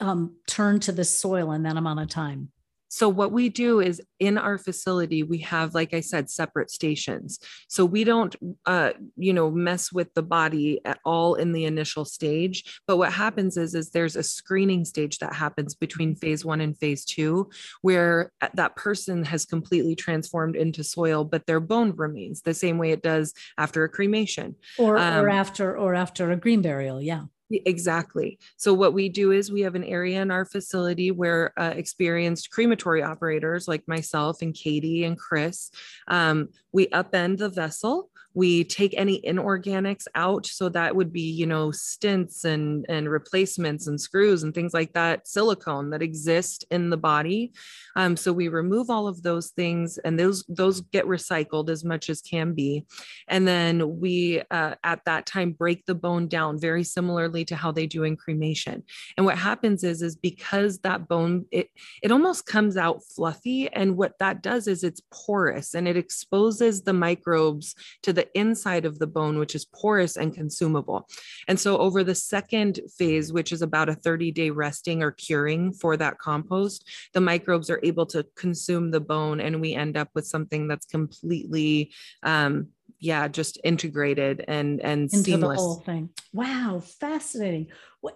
um, 0.00 0.36
turn 0.48 0.80
to 0.80 0.92
the 0.92 1.04
soil 1.04 1.52
in 1.52 1.62
that 1.64 1.76
amount 1.76 2.00
of 2.00 2.08
time 2.08 2.50
so 2.94 3.08
what 3.08 3.32
we 3.32 3.48
do 3.48 3.80
is 3.80 4.00
in 4.20 4.38
our 4.38 4.56
facility, 4.56 5.24
we 5.24 5.38
have, 5.38 5.74
like 5.74 5.92
I 5.92 6.00
said, 6.00 6.30
separate 6.30 6.70
stations. 6.70 7.40
So 7.66 7.84
we 7.84 8.04
don't, 8.04 8.36
uh, 8.66 8.92
you 9.16 9.32
know, 9.32 9.50
mess 9.50 9.92
with 9.92 10.14
the 10.14 10.22
body 10.22 10.80
at 10.84 11.00
all 11.04 11.34
in 11.34 11.50
the 11.50 11.64
initial 11.64 12.04
stage. 12.04 12.80
But 12.86 12.98
what 12.98 13.12
happens 13.12 13.56
is, 13.56 13.74
is 13.74 13.90
there's 13.90 14.14
a 14.14 14.22
screening 14.22 14.84
stage 14.84 15.18
that 15.18 15.34
happens 15.34 15.74
between 15.74 16.14
phase 16.14 16.44
one 16.44 16.60
and 16.60 16.78
phase 16.78 17.04
two, 17.04 17.50
where 17.82 18.30
uh, 18.40 18.50
that 18.54 18.76
person 18.76 19.24
has 19.24 19.44
completely 19.44 19.96
transformed 19.96 20.54
into 20.54 20.84
soil, 20.84 21.24
but 21.24 21.46
their 21.46 21.58
bone 21.58 21.96
remains 21.96 22.42
the 22.42 22.54
same 22.54 22.78
way 22.78 22.92
it 22.92 23.02
does 23.02 23.34
after 23.58 23.82
a 23.82 23.88
cremation, 23.88 24.54
or 24.78 24.98
um, 24.98 25.24
or 25.24 25.28
after 25.28 25.76
or 25.76 25.96
after 25.96 26.30
a 26.30 26.36
green 26.36 26.62
burial. 26.62 27.02
Yeah. 27.02 27.24
Exactly. 27.50 28.38
So, 28.56 28.72
what 28.72 28.94
we 28.94 29.08
do 29.10 29.30
is 29.32 29.52
we 29.52 29.60
have 29.60 29.74
an 29.74 29.84
area 29.84 30.22
in 30.22 30.30
our 30.30 30.46
facility 30.46 31.10
where 31.10 31.52
uh, 31.58 31.74
experienced 31.76 32.50
crematory 32.50 33.02
operators 33.02 33.68
like 33.68 33.86
myself 33.86 34.40
and 34.40 34.54
Katie 34.54 35.04
and 35.04 35.18
Chris, 35.18 35.70
um, 36.08 36.48
we 36.72 36.86
upend 36.88 37.38
the 37.38 37.50
vessel 37.50 38.08
we 38.34 38.64
take 38.64 38.94
any 38.96 39.20
inorganics 39.22 40.06
out. 40.16 40.44
So 40.46 40.68
that 40.70 40.94
would 40.94 41.12
be 41.12 41.22
you 41.22 41.46
know 41.46 41.68
stents 41.68 42.44
and 42.44 42.84
and 42.88 43.08
replacements 43.08 43.86
and 43.86 44.00
screws 44.00 44.42
and 44.42 44.52
things 44.52 44.74
like 44.74 44.92
that 44.94 45.26
silicone 45.26 45.90
that 45.90 46.02
exist 46.02 46.64
in 46.70 46.90
the 46.90 46.96
body. 46.96 47.52
Um, 47.96 48.16
so 48.16 48.32
we 48.32 48.48
remove 48.48 48.90
all 48.90 49.06
of 49.06 49.22
those 49.22 49.50
things 49.50 49.98
and 49.98 50.18
those 50.18 50.44
those 50.48 50.80
get 50.80 51.06
recycled 51.06 51.70
as 51.70 51.84
much 51.84 52.10
as 52.10 52.20
can 52.20 52.54
be. 52.54 52.84
And 53.28 53.46
then 53.46 54.00
we 54.00 54.42
uh, 54.50 54.74
at 54.82 55.04
that 55.06 55.26
time 55.26 55.52
break 55.52 55.86
the 55.86 55.94
bone 55.94 56.26
down 56.28 56.58
very 56.58 56.84
similarly 56.84 57.44
to 57.46 57.56
how 57.56 57.70
they 57.70 57.86
do 57.86 58.02
in 58.02 58.16
cremation. 58.16 58.82
And 59.16 59.24
what 59.24 59.38
happens 59.38 59.84
is 59.84 60.02
is 60.02 60.16
because 60.16 60.78
that 60.80 61.06
bone 61.08 61.46
it 61.52 61.70
it 62.02 62.10
almost 62.10 62.46
comes 62.46 62.76
out 62.76 63.02
fluffy. 63.14 63.68
And 63.72 63.96
what 63.96 64.18
that 64.18 64.42
does 64.42 64.66
is 64.66 64.82
it's 64.82 65.02
porous 65.12 65.74
and 65.74 65.86
it 65.86 65.96
exposes 65.96 66.82
the 66.82 66.92
microbes 66.92 67.76
to 68.02 68.12
the 68.12 68.23
the 68.24 68.38
inside 68.40 68.84
of 68.84 68.98
the 68.98 69.06
bone, 69.06 69.38
which 69.38 69.54
is 69.54 69.64
porous 69.64 70.16
and 70.16 70.34
consumable. 70.34 71.08
And 71.48 71.58
so, 71.58 71.78
over 71.78 72.04
the 72.04 72.14
second 72.14 72.80
phase, 72.98 73.32
which 73.32 73.52
is 73.52 73.62
about 73.62 73.88
a 73.88 73.94
30 73.94 74.32
day 74.32 74.50
resting 74.50 75.02
or 75.02 75.12
curing 75.12 75.72
for 75.72 75.96
that 75.96 76.18
compost, 76.18 76.88
the 77.12 77.20
microbes 77.20 77.70
are 77.70 77.80
able 77.82 78.06
to 78.06 78.26
consume 78.36 78.90
the 78.90 79.00
bone, 79.00 79.40
and 79.40 79.60
we 79.60 79.74
end 79.74 79.96
up 79.96 80.08
with 80.14 80.26
something 80.26 80.68
that's 80.68 80.86
completely 80.86 81.92
um, 82.22 82.68
yeah 83.00 83.28
just 83.28 83.58
integrated 83.64 84.44
and 84.46 84.80
and 84.80 85.12
into 85.12 85.24
seamless. 85.24 85.58
the 85.58 85.62
whole 85.62 85.80
thing 85.80 86.08
wow 86.32 86.80
fascinating 87.00 87.66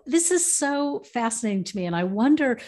this 0.06 0.30
is 0.30 0.54
so 0.54 1.02
fascinating 1.12 1.64
to 1.64 1.76
me 1.76 1.86
and 1.86 1.96
i 1.96 2.04
wonder 2.04 2.58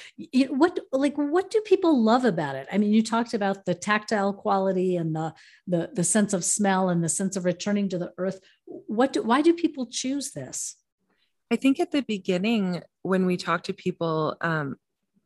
what 0.48 0.78
like 0.92 1.14
what 1.16 1.50
do 1.50 1.60
people 1.62 2.02
love 2.02 2.24
about 2.24 2.56
it? 2.56 2.66
I 2.72 2.78
mean 2.78 2.92
you 2.92 3.02
talked 3.02 3.34
about 3.34 3.64
the 3.64 3.74
tactile 3.74 4.32
quality 4.32 4.96
and 4.96 5.14
the 5.14 5.34
the, 5.66 5.90
the 5.92 6.04
sense 6.04 6.32
of 6.32 6.44
smell 6.44 6.88
and 6.88 7.02
the 7.02 7.08
sense 7.08 7.36
of 7.36 7.44
returning 7.44 7.88
to 7.90 7.98
the 7.98 8.12
earth. 8.18 8.40
What 8.64 9.12
do, 9.12 9.22
why 9.22 9.42
do 9.42 9.52
people 9.54 9.86
choose 9.86 10.32
this? 10.32 10.76
I 11.50 11.56
think 11.56 11.80
at 11.80 11.92
the 11.92 12.02
beginning 12.02 12.82
when 13.02 13.26
we 13.26 13.36
talk 13.36 13.64
to 13.64 13.72
people 13.72 14.36
um, 14.40 14.76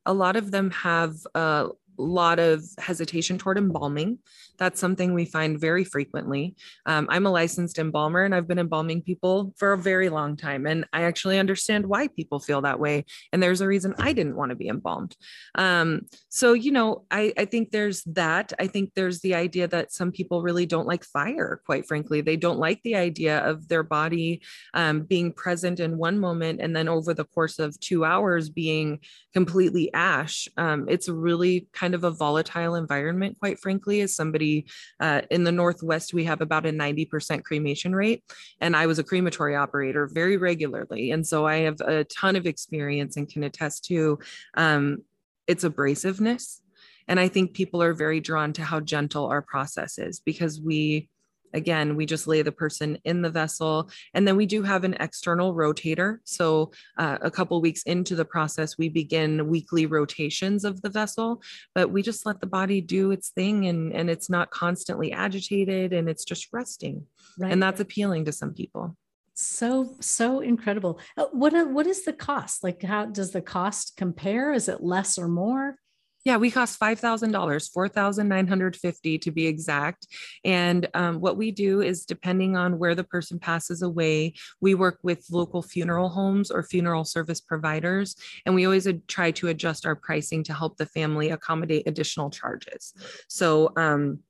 a 0.07 0.13
lot 0.13 0.37
of 0.37 0.51
them 0.51 0.71
have 0.71 1.15
a 1.35 1.69
lot 1.97 2.39
of 2.39 2.63
hesitation 2.79 3.39
toward 3.39 3.59
embalming. 3.59 4.19
That's 4.59 4.81
something 4.81 5.15
we 5.15 5.25
find 5.25 5.61
very 5.61 5.85
frequently. 5.85 6.55
Um, 6.87 7.09
I'm 7.11 7.27
a 7.27 7.31
licensed 7.31 7.79
embalmer 7.79 8.23
and 8.23 8.35
I've 8.35 8.47
been 8.47 8.59
embalming 8.59 9.03
people 9.03 9.53
for 9.57 9.73
a 9.73 9.79
very 9.79 10.09
long 10.09 10.37
time. 10.37 10.67
And 10.67 10.87
I 10.93 11.03
actually 11.03 11.39
understand 11.39 11.87
why 11.87 12.09
people 12.09 12.39
feel 12.39 12.63
that 12.63 12.79
way. 12.79 13.05
And 13.33 13.43
there's 13.43 13.61
a 13.61 13.67
reason 13.67 13.95
I 13.99 14.13
didn't 14.13 14.37
want 14.37 14.51
to 14.51 14.57
be 14.57 14.69
embalmed. 14.69 15.17
Um, 15.57 16.03
so, 16.29 16.53
you 16.53 16.71
know, 16.71 17.05
I, 17.11 17.33
I 17.37 17.45
think 17.47 17.71
there's 17.71 18.03
that. 18.05 18.53
I 18.59 18.69
think 18.69 18.93
there's 18.95 19.21
the 19.21 19.35
idea 19.35 19.67
that 19.69 19.93
some 19.93 20.13
people 20.13 20.43
really 20.43 20.67
don't 20.67 20.87
like 20.87 21.05
fire, 21.05 21.61
quite 21.67 21.87
frankly. 21.87 22.21
They 22.21 22.37
don't 22.37 22.59
like 22.59 22.81
the 22.83 22.97
idea 22.97 23.39
of 23.39 23.69
their 23.69 23.83
body 23.83 24.43
um, 24.73 25.03
being 25.03 25.33
present 25.33 25.81
in 25.81 25.99
one 25.99 26.19
moment 26.19 26.61
and 26.61 26.75
then 26.77 26.89
over 26.89 27.13
the 27.13 27.25
course 27.25 27.59
of 27.59 27.79
two 27.81 28.05
hours 28.05 28.49
being 28.49 29.01
completely 29.33 29.93
ash. 29.93 30.49
Um, 30.57 30.87
it's 30.89 31.09
really 31.09 31.67
kind 31.73 31.84
kind 31.85 31.95
of 31.95 32.05
a 32.05 32.11
volatile 32.11 32.77
environment, 32.77 33.37
quite 33.39 33.59
frankly. 33.59 34.01
As 34.01 34.17
somebody 34.17 34.65
uh, 35.01 35.21
in 35.31 35.45
the 35.45 35.53
Northwest, 35.53 36.15
we 36.15 36.25
have 36.25 36.41
about 36.41 36.65
a 36.65 36.71
90% 36.71 37.45
cremation 37.45 37.95
rate. 37.95 38.23
And 38.59 38.75
I 38.75 38.87
was 38.87 38.99
a 38.99 39.05
crematory 39.05 39.55
operator 39.55 40.09
very 40.11 40.39
regularly. 40.39 41.11
And 41.11 41.27
so 41.27 41.47
I 41.47 41.57
have 41.57 41.79
a 41.83 42.05
ton 42.05 42.37
of 42.37 42.47
experience 42.47 43.19
and 43.19 43.29
can 43.29 43.45
attest 43.45 43.85
to 43.87 44.19
um, 44.57 45.03
its 45.47 45.63
abrasiveness. 45.63 46.61
And 47.07 47.21
I 47.21 47.29
think 47.29 47.53
people 47.53 47.83
are 47.83 47.93
very 47.93 48.21
drawn 48.21 48.55
to 48.55 48.65
how 48.65 48.81
gentle 48.81 49.27
our 49.27 49.43
process 49.43 49.99
is 49.99 50.21
because 50.21 50.59
we 50.59 51.11
Again, 51.55 51.97
we 51.97 52.05
just 52.05 52.27
lay 52.27 52.43
the 52.43 52.53
person 52.53 52.99
in 53.05 53.23
the 53.23 53.31
vessel. 53.31 53.91
And 54.13 54.27
then 54.27 54.37
we 54.37 54.47
do 54.47 54.63
have 54.63 54.85
an 54.85 54.95
external 55.01 55.55
rotator. 55.55 56.19
So 56.25 56.73
uh, 56.99 57.19
a 57.23 57.31
couple 57.31 57.61
weeks 57.61 57.83
into 57.85 58.15
the 58.15 58.25
process, 58.25 58.77
we 58.77 58.89
begin 58.89 59.49
weekly 59.49 59.87
rotations 59.87 60.65
of 60.65 60.83
the 60.83 60.91
vessel, 60.91 61.43
but 61.75 61.91
we 61.91 62.03
just 62.03 62.27
let 62.27 62.41
the 62.41 62.47
body 62.47 62.81
do 62.81 63.11
its 63.11 63.31
thing 63.31 63.67
and, 63.67 63.93
and 63.93 64.11
it's 64.11 64.29
not 64.29 64.51
constantly 64.51 65.13
agitated 65.13 65.93
and 65.93 66.09
it's 66.09 66.25
just 66.25 66.49
resting. 66.53 67.07
Right. 67.39 67.53
And 67.53 67.63
that's 67.63 67.81
appealing 67.81 68.27
to 68.27 68.33
some 68.33 68.53
people 68.53 68.97
so 69.35 69.97
so 70.01 70.41
incredible 70.41 71.01
uh, 71.17 71.27
what 71.33 71.53
what 71.71 71.87
is 71.89 72.05
the 72.05 72.13
cost 72.13 72.63
like 72.63 72.83
how 72.83 73.05
does 73.05 73.33
the 73.33 73.43
cost 73.43 73.95
compare 73.97 74.53
is 74.53 74.69
it 74.69 74.81
less 74.81 75.19
or 75.19 75.27
more 75.27 75.77
yeah, 76.25 76.39
we 76.39 76.51
cost 76.51 76.79
five 76.79 76.99
thousand 76.99 77.33
dollars, 77.33 77.69
four 77.69 77.89
thousand 77.89 78.29
nine 78.29 78.47
hundred 78.47 78.77
fifty 78.77 79.19
to 79.19 79.31
be 79.31 79.47
exact. 79.47 80.07
And 80.45 80.89
um, 80.95 81.21
what 81.21 81.37
we 81.37 81.51
do 81.51 81.83
is, 81.83 82.07
depending 82.07 82.57
on 82.57 82.79
where 82.79 82.95
the 82.95 83.05
person 83.05 83.39
passes 83.39 83.83
away, 83.83 84.35
we 84.61 84.75
work 84.75 84.99
with 85.03 85.27
local 85.31 85.63
funeral 85.63 86.09
homes 86.09 86.51
or 86.51 86.63
funeral 86.63 87.05
service 87.05 87.41
providers, 87.41 88.17
and 88.47 88.55
we 88.55 88.65
always 88.65 88.89
try 89.07 89.31
to 89.33 89.49
adjust 89.49 89.87
our 89.87 89.97
pricing 89.97 90.43
to 90.45 90.55
help 90.55 90.77
the 90.79 90.87
family 90.87 91.31
accommodate 91.31 91.87
additional 91.87 92.31
charges. 92.31 92.95
So. 93.29 93.73
Um, 93.77 94.21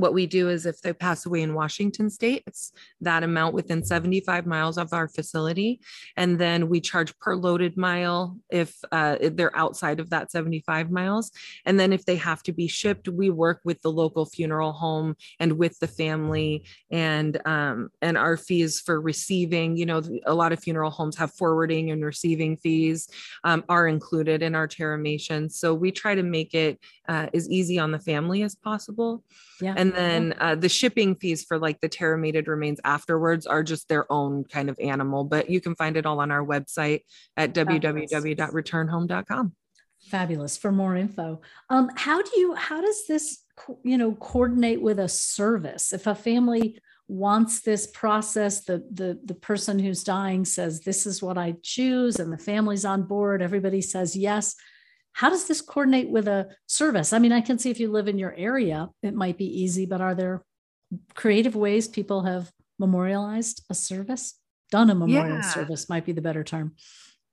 what 0.00 0.14
we 0.14 0.26
do 0.26 0.48
is 0.48 0.66
if 0.66 0.80
they 0.80 0.92
pass 0.92 1.26
away 1.26 1.42
in 1.42 1.54
Washington 1.54 2.10
state, 2.10 2.42
it's 2.46 2.72
that 3.00 3.22
amount 3.22 3.54
within 3.54 3.84
75 3.84 4.46
miles 4.46 4.78
of 4.78 4.92
our 4.92 5.08
facility. 5.08 5.80
And 6.16 6.38
then 6.38 6.68
we 6.68 6.80
charge 6.80 7.16
per 7.18 7.34
loaded 7.34 7.76
mile 7.76 8.36
if 8.50 8.76
uh, 8.92 9.16
they're 9.32 9.56
outside 9.56 10.00
of 10.00 10.10
that 10.10 10.30
75 10.30 10.90
miles. 10.90 11.30
And 11.64 11.78
then 11.78 11.92
if 11.92 12.04
they 12.04 12.16
have 12.16 12.42
to 12.44 12.52
be 12.52 12.68
shipped, 12.68 13.08
we 13.08 13.30
work 13.30 13.60
with 13.64 13.80
the 13.82 13.90
local 13.90 14.26
funeral 14.26 14.72
home 14.72 15.16
and 15.40 15.58
with 15.58 15.78
the 15.78 15.86
family 15.86 16.64
and 16.90 17.40
um, 17.46 17.90
and 18.02 18.16
our 18.16 18.36
fees 18.36 18.80
for 18.80 19.00
receiving, 19.00 19.76
you 19.76 19.86
know, 19.86 20.02
a 20.26 20.34
lot 20.34 20.52
of 20.52 20.60
funeral 20.60 20.90
homes 20.90 21.16
have 21.16 21.32
forwarding 21.32 21.90
and 21.90 22.04
receiving 22.04 22.56
fees 22.56 23.08
um, 23.44 23.64
are 23.68 23.86
included 23.86 24.42
in 24.42 24.54
our 24.54 24.68
terramation. 24.68 25.50
So 25.50 25.74
we 25.74 25.90
try 25.90 26.14
to 26.14 26.22
make 26.22 26.54
it 26.54 26.78
uh, 27.08 27.26
as 27.32 27.50
easy 27.50 27.78
on 27.78 27.90
the 27.90 27.98
family 27.98 28.42
as 28.42 28.54
possible. 28.54 29.24
Yeah. 29.60 29.74
And 29.76 29.92
then 29.92 30.34
uh, 30.38 30.54
the 30.54 30.68
shipping 30.68 31.16
fees 31.16 31.42
for 31.44 31.58
like 31.58 31.80
the 31.80 31.88
terramated 31.88 32.46
remains 32.46 32.78
afterwards 32.84 33.46
are 33.46 33.62
just 33.62 33.88
their 33.88 34.10
own 34.12 34.44
kind 34.44 34.68
of 34.68 34.78
animal, 34.78 35.24
but 35.24 35.48
you 35.50 35.60
can 35.60 35.74
find 35.74 35.96
it 35.96 36.06
all 36.06 36.20
on 36.20 36.30
our 36.30 36.44
website 36.44 37.00
at 37.36 37.54
www.returnhome.com. 37.54 39.52
Fabulous. 40.02 40.56
For 40.56 40.70
more 40.70 40.94
info, 40.96 41.40
um, 41.70 41.90
how 41.96 42.22
do 42.22 42.30
you 42.38 42.54
how 42.54 42.80
does 42.80 43.06
this 43.08 43.42
you 43.82 43.98
know 43.98 44.12
coordinate 44.12 44.80
with 44.80 45.00
a 45.00 45.08
service 45.08 45.92
if 45.92 46.06
a 46.06 46.14
family 46.14 46.78
wants 47.08 47.60
this 47.62 47.88
process 47.88 48.64
the 48.64 48.86
the 48.92 49.18
the 49.24 49.34
person 49.34 49.78
who's 49.78 50.04
dying 50.04 50.44
says 50.44 50.80
this 50.82 51.06
is 51.06 51.20
what 51.20 51.36
i 51.36 51.56
choose 51.62 52.20
and 52.20 52.32
the 52.32 52.38
family's 52.38 52.84
on 52.84 53.02
board 53.02 53.42
everybody 53.42 53.80
says 53.80 54.14
yes 54.14 54.54
how 55.12 55.30
does 55.30 55.46
this 55.46 55.60
coordinate 55.60 56.10
with 56.10 56.28
a 56.28 56.48
service? 56.66 57.12
I 57.12 57.18
mean, 57.18 57.32
I 57.32 57.40
can 57.40 57.58
see 57.58 57.70
if 57.70 57.80
you 57.80 57.90
live 57.90 58.08
in 58.08 58.18
your 58.18 58.34
area, 58.34 58.88
it 59.02 59.14
might 59.14 59.36
be 59.36 59.62
easy, 59.62 59.86
but 59.86 60.00
are 60.00 60.14
there 60.14 60.42
creative 61.14 61.56
ways 61.56 61.88
people 61.88 62.22
have 62.22 62.50
memorialized 62.78 63.64
a 63.68 63.74
service? 63.74 64.34
Done 64.70 64.90
a 64.90 64.94
memorial 64.94 65.36
yeah. 65.36 65.40
service 65.40 65.88
might 65.88 66.04
be 66.04 66.12
the 66.12 66.22
better 66.22 66.44
term. 66.44 66.74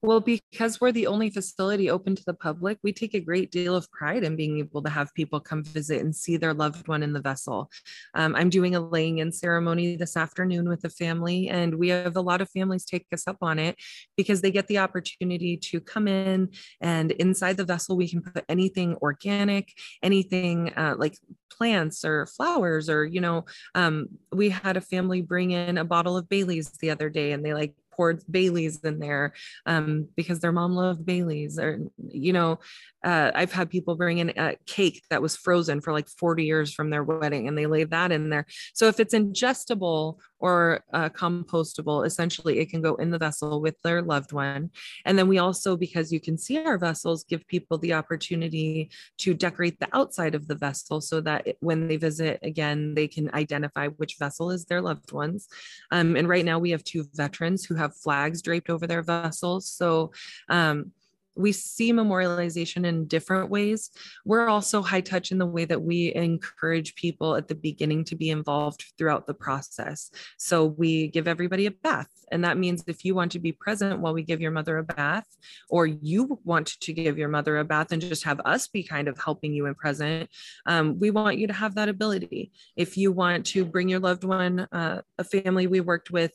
Well, 0.05 0.19
because 0.19 0.79
we're 0.79 0.91
the 0.91 1.07
only 1.07 1.31
facility 1.31 1.89
open 1.89 2.15
to 2.15 2.23
the 2.27 2.35
public, 2.35 2.77
we 2.83 2.93
take 2.93 3.15
a 3.15 3.19
great 3.19 3.49
deal 3.49 3.75
of 3.75 3.89
pride 3.89 4.23
in 4.23 4.35
being 4.35 4.59
able 4.59 4.83
to 4.83 4.89
have 4.91 5.11
people 5.15 5.39
come 5.39 5.63
visit 5.63 5.99
and 5.99 6.15
see 6.15 6.37
their 6.37 6.53
loved 6.53 6.87
one 6.87 7.01
in 7.01 7.11
the 7.11 7.21
vessel. 7.21 7.71
Um, 8.13 8.35
I'm 8.35 8.51
doing 8.51 8.75
a 8.75 8.79
laying 8.79 9.17
in 9.17 9.31
ceremony 9.31 9.95
this 9.95 10.15
afternoon 10.15 10.69
with 10.69 10.83
a 10.83 10.91
family, 10.91 11.49
and 11.49 11.79
we 11.79 11.89
have 11.89 12.15
a 12.15 12.21
lot 12.21 12.39
of 12.39 12.51
families 12.51 12.85
take 12.85 13.07
us 13.11 13.27
up 13.27 13.37
on 13.41 13.57
it 13.57 13.77
because 14.15 14.41
they 14.41 14.51
get 14.51 14.67
the 14.67 14.77
opportunity 14.77 15.57
to 15.57 15.81
come 15.81 16.07
in 16.07 16.49
and 16.81 17.09
inside 17.13 17.57
the 17.57 17.65
vessel, 17.65 17.97
we 17.97 18.07
can 18.07 18.21
put 18.21 18.45
anything 18.47 18.95
organic, 19.01 19.73
anything 20.03 20.71
uh, 20.75 20.93
like 20.99 21.17
plants 21.49 22.05
or 22.05 22.27
flowers, 22.27 22.89
or, 22.89 23.05
you 23.05 23.21
know, 23.21 23.45
um, 23.73 24.07
we 24.31 24.49
had 24.49 24.77
a 24.77 24.81
family 24.81 25.21
bring 25.21 25.49
in 25.49 25.79
a 25.79 25.85
bottle 25.85 26.15
of 26.15 26.29
Bailey's 26.29 26.69
the 26.79 26.91
other 26.91 27.09
day 27.09 27.31
and 27.31 27.43
they 27.43 27.55
like 27.55 27.73
poured 27.95 28.21
Bailey's 28.29 28.83
in 28.83 28.99
there 28.99 29.33
um, 29.65 30.07
because 30.15 30.39
their 30.39 30.51
mom 30.51 30.73
loved 30.73 31.05
Bailey's. 31.05 31.57
Or, 31.59 31.79
you 32.09 32.33
know, 32.33 32.59
uh, 33.03 33.31
I've 33.33 33.51
had 33.51 33.69
people 33.69 33.95
bring 33.95 34.17
in 34.17 34.33
a 34.37 34.55
cake 34.65 35.03
that 35.09 35.21
was 35.21 35.37
frozen 35.37 35.81
for 35.81 35.93
like 35.93 36.07
40 36.07 36.43
years 36.43 36.73
from 36.73 36.89
their 36.89 37.03
wedding 37.03 37.47
and 37.47 37.57
they 37.57 37.67
laid 37.67 37.91
that 37.91 38.11
in 38.11 38.29
there. 38.29 38.45
So 38.73 38.87
if 38.87 38.99
it's 38.99 39.13
ingestible 39.13 40.17
or 40.45 40.83
uh, 40.97 41.09
compostable, 41.09 42.05
essentially 42.05 42.59
it 42.59 42.69
can 42.69 42.81
go 42.81 42.95
in 42.95 43.09
the 43.11 43.23
vessel 43.27 43.61
with 43.65 43.77
their 43.83 44.01
loved 44.01 44.31
one. 44.33 44.69
And 45.05 45.17
then 45.17 45.27
we 45.27 45.37
also, 45.45 45.69
because 45.85 46.11
you 46.11 46.19
can 46.27 46.37
see 46.37 46.57
our 46.57 46.77
vessels, 46.77 47.23
give 47.31 47.47
people 47.47 47.77
the 47.77 47.93
opportunity 47.93 48.89
to 49.23 49.33
decorate 49.33 49.77
the 49.79 49.91
outside 49.99 50.35
of 50.35 50.47
the 50.49 50.59
vessel 50.67 50.99
so 50.99 51.21
that 51.21 51.41
when 51.61 51.87
they 51.87 51.97
visit 51.97 52.39
again, 52.51 52.93
they 52.93 53.07
can 53.07 53.25
identify 53.33 53.85
which 53.87 54.17
vessel 54.19 54.51
is 54.51 54.65
their 54.65 54.81
loved 54.81 55.11
one's. 55.11 55.47
Um, 55.95 56.15
and 56.17 56.27
right 56.27 56.45
now 56.51 56.59
we 56.59 56.71
have 56.71 56.83
two 56.83 57.05
veterans 57.13 57.63
who 57.63 57.75
have 57.75 57.85
have 57.85 57.95
flags 57.95 58.41
draped 58.41 58.69
over 58.69 58.87
their 58.87 59.03
vessels. 59.03 59.69
So 59.69 60.11
um, 60.49 60.91
we 61.35 61.51
see 61.51 61.91
memorialization 61.91 62.85
in 62.85 63.07
different 63.07 63.49
ways. 63.49 63.91
We're 64.25 64.47
also 64.47 64.81
high 64.81 65.01
touch 65.01 65.31
in 65.31 65.37
the 65.37 65.45
way 65.45 65.65
that 65.65 65.81
we 65.81 66.13
encourage 66.13 66.95
people 66.95 67.35
at 67.35 67.47
the 67.47 67.55
beginning 67.55 68.05
to 68.05 68.15
be 68.15 68.29
involved 68.29 68.85
throughout 68.97 69.27
the 69.27 69.33
process. 69.33 70.11
So 70.37 70.65
we 70.65 71.07
give 71.07 71.27
everybody 71.27 71.65
a 71.65 71.71
bath. 71.71 72.09
And 72.31 72.43
that 72.43 72.57
means 72.57 72.83
if 72.87 73.05
you 73.05 73.13
want 73.13 73.31
to 73.33 73.39
be 73.39 73.51
present 73.51 73.99
while 73.99 74.13
we 74.13 74.23
give 74.23 74.41
your 74.41 74.51
mother 74.51 74.77
a 74.77 74.83
bath, 74.83 75.27
or 75.69 75.85
you 75.85 76.39
want 76.43 76.79
to 76.81 76.93
give 76.93 77.17
your 77.17 77.29
mother 77.29 77.57
a 77.57 77.63
bath 77.63 77.91
and 77.91 78.01
just 78.01 78.23
have 78.23 78.41
us 78.45 78.67
be 78.67 78.83
kind 78.83 79.07
of 79.07 79.19
helping 79.19 79.53
you 79.53 79.67
and 79.67 79.77
present, 79.77 80.29
um, 80.65 80.97
we 80.99 81.11
want 81.11 81.37
you 81.37 81.47
to 81.47 81.53
have 81.53 81.75
that 81.75 81.89
ability. 81.89 82.51
If 82.75 82.97
you 82.97 83.11
want 83.11 83.45
to 83.47 83.63
bring 83.63 83.89
your 83.89 83.99
loved 83.99 84.23
one, 84.23 84.61
uh, 84.71 85.01
a 85.19 85.23
family 85.23 85.67
we 85.67 85.81
worked 85.81 86.09
with 86.11 86.31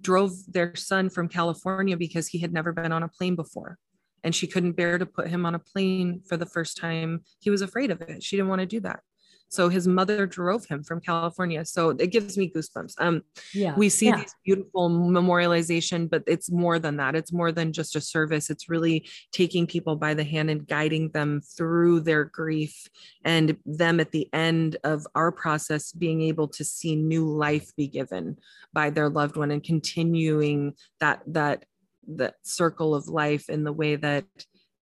drove 0.00 0.32
their 0.48 0.74
son 0.76 1.10
from 1.10 1.28
California 1.28 1.96
because 1.96 2.26
he 2.26 2.38
had 2.38 2.52
never 2.52 2.72
been 2.72 2.92
on 2.92 3.02
a 3.02 3.08
plane 3.08 3.36
before 3.36 3.78
and 4.24 4.34
she 4.34 4.46
couldn't 4.46 4.72
bear 4.72 4.98
to 4.98 5.06
put 5.06 5.28
him 5.28 5.46
on 5.46 5.54
a 5.54 5.58
plane 5.60 6.22
for 6.28 6.36
the 6.36 6.46
first 6.46 6.76
time. 6.76 7.20
He 7.40 7.50
was 7.50 7.62
afraid 7.62 7.90
of 7.90 8.00
it. 8.00 8.22
She 8.22 8.36
didn't 8.36 8.48
want 8.48 8.60
to 8.60 8.66
do 8.66 8.80
that. 8.80 9.00
So 9.48 9.68
his 9.68 9.86
mother 9.86 10.26
drove 10.26 10.66
him 10.66 10.82
from 10.82 11.00
California. 11.00 11.64
So 11.64 11.90
it 11.90 12.08
gives 12.08 12.36
me 12.36 12.50
goosebumps. 12.50 12.94
Um, 12.98 13.22
yeah, 13.52 13.76
we 13.76 13.88
see 13.88 14.06
yeah. 14.06 14.16
these 14.16 14.34
beautiful 14.44 14.90
memorialization, 14.90 16.10
but 16.10 16.24
it's 16.26 16.50
more 16.50 16.80
than 16.80 16.96
that. 16.96 17.14
It's 17.14 17.32
more 17.32 17.52
than 17.52 17.72
just 17.72 17.94
a 17.94 18.00
service. 18.00 18.50
It's 18.50 18.68
really 18.68 19.08
taking 19.30 19.68
people 19.68 19.94
by 19.94 20.14
the 20.14 20.24
hand 20.24 20.50
and 20.50 20.66
guiding 20.66 21.10
them 21.10 21.40
through 21.56 22.00
their 22.00 22.24
grief, 22.24 22.88
and 23.24 23.56
them 23.64 24.00
at 24.00 24.10
the 24.10 24.28
end 24.32 24.76
of 24.82 25.06
our 25.14 25.30
process 25.30 25.92
being 25.92 26.22
able 26.22 26.48
to 26.48 26.64
see 26.64 26.96
new 26.96 27.28
life 27.28 27.76
be 27.76 27.86
given 27.86 28.38
by 28.72 28.90
their 28.90 29.08
loved 29.08 29.36
one 29.36 29.52
and 29.52 29.62
continuing 29.62 30.74
that 30.98 31.22
that 31.28 31.64
that 32.08 32.34
circle 32.42 32.94
of 32.94 33.08
life 33.08 33.48
in 33.48 33.64
the 33.64 33.72
way 33.72 33.96
that 33.96 34.24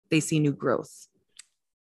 they 0.10 0.20
see 0.20 0.40
new 0.40 0.54
growth. 0.54 1.08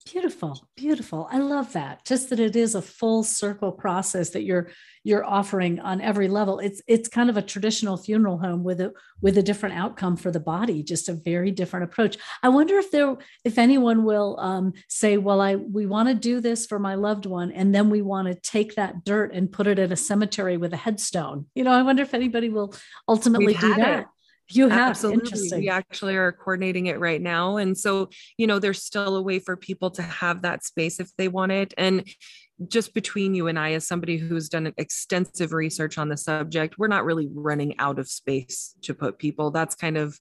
Beautiful, 0.06 0.68
beautiful. 0.76 1.28
I 1.30 1.38
love 1.38 1.72
that. 1.72 2.04
Just 2.04 2.28
that 2.28 2.38
it 2.38 2.56
is 2.56 2.74
a 2.74 2.82
full 2.82 3.24
circle 3.24 3.72
process 3.72 4.30
that 4.30 4.42
you're 4.42 4.68
you're 5.02 5.24
offering 5.24 5.80
on 5.80 6.02
every 6.02 6.28
level. 6.28 6.58
It's 6.58 6.82
it's 6.86 7.08
kind 7.08 7.30
of 7.30 7.38
a 7.38 7.42
traditional 7.42 7.96
funeral 7.96 8.36
home 8.36 8.62
with 8.64 8.82
a 8.82 8.92
with 9.22 9.38
a 9.38 9.42
different 9.42 9.76
outcome 9.76 10.16
for 10.16 10.30
the 10.30 10.40
body, 10.40 10.82
just 10.82 11.08
a 11.08 11.14
very 11.14 11.50
different 11.50 11.84
approach. 11.84 12.18
I 12.42 12.50
wonder 12.50 12.76
if 12.76 12.90
there 12.90 13.16
if 13.44 13.56
anyone 13.56 14.04
will 14.04 14.38
um, 14.40 14.74
say, 14.88 15.16
well, 15.16 15.40
I 15.40 15.56
we 15.56 15.86
want 15.86 16.10
to 16.10 16.14
do 16.14 16.38
this 16.38 16.66
for 16.66 16.78
my 16.78 16.96
loved 16.96 17.24
one, 17.24 17.50
and 17.50 17.74
then 17.74 17.88
we 17.88 18.02
want 18.02 18.28
to 18.28 18.34
take 18.34 18.74
that 18.74 19.04
dirt 19.04 19.32
and 19.32 19.50
put 19.50 19.66
it 19.66 19.78
in 19.78 19.90
a 19.90 19.96
cemetery 19.96 20.58
with 20.58 20.74
a 20.74 20.78
headstone. 20.78 21.46
You 21.54 21.64
know, 21.64 21.72
I 21.72 21.80
wonder 21.80 22.02
if 22.02 22.12
anybody 22.12 22.50
will 22.50 22.74
ultimately 23.08 23.46
We've 23.46 23.60
do 23.60 23.74
that. 23.76 24.00
It. 24.00 24.06
You 24.50 24.68
have 24.68 24.90
absolutely. 24.90 25.60
We 25.60 25.68
actually 25.68 26.16
are 26.16 26.32
coordinating 26.32 26.86
it 26.86 27.00
right 27.00 27.20
now. 27.20 27.56
And 27.56 27.76
so, 27.76 28.10
you 28.36 28.46
know, 28.46 28.58
there's 28.58 28.82
still 28.82 29.16
a 29.16 29.22
way 29.22 29.38
for 29.38 29.56
people 29.56 29.90
to 29.92 30.02
have 30.02 30.42
that 30.42 30.64
space 30.64 31.00
if 31.00 31.10
they 31.16 31.28
want 31.28 31.52
it. 31.52 31.72
And 31.78 32.06
just 32.68 32.94
between 32.94 33.34
you 33.34 33.48
and 33.48 33.58
I, 33.58 33.72
as 33.72 33.86
somebody 33.86 34.16
who's 34.18 34.48
done 34.48 34.72
extensive 34.76 35.52
research 35.52 35.98
on 35.98 36.08
the 36.08 36.16
subject, 36.16 36.78
we're 36.78 36.88
not 36.88 37.04
really 37.04 37.28
running 37.32 37.78
out 37.78 37.98
of 37.98 38.08
space 38.08 38.74
to 38.82 38.94
put 38.94 39.18
people. 39.18 39.50
That's 39.50 39.74
kind 39.74 39.96
of 39.96 40.18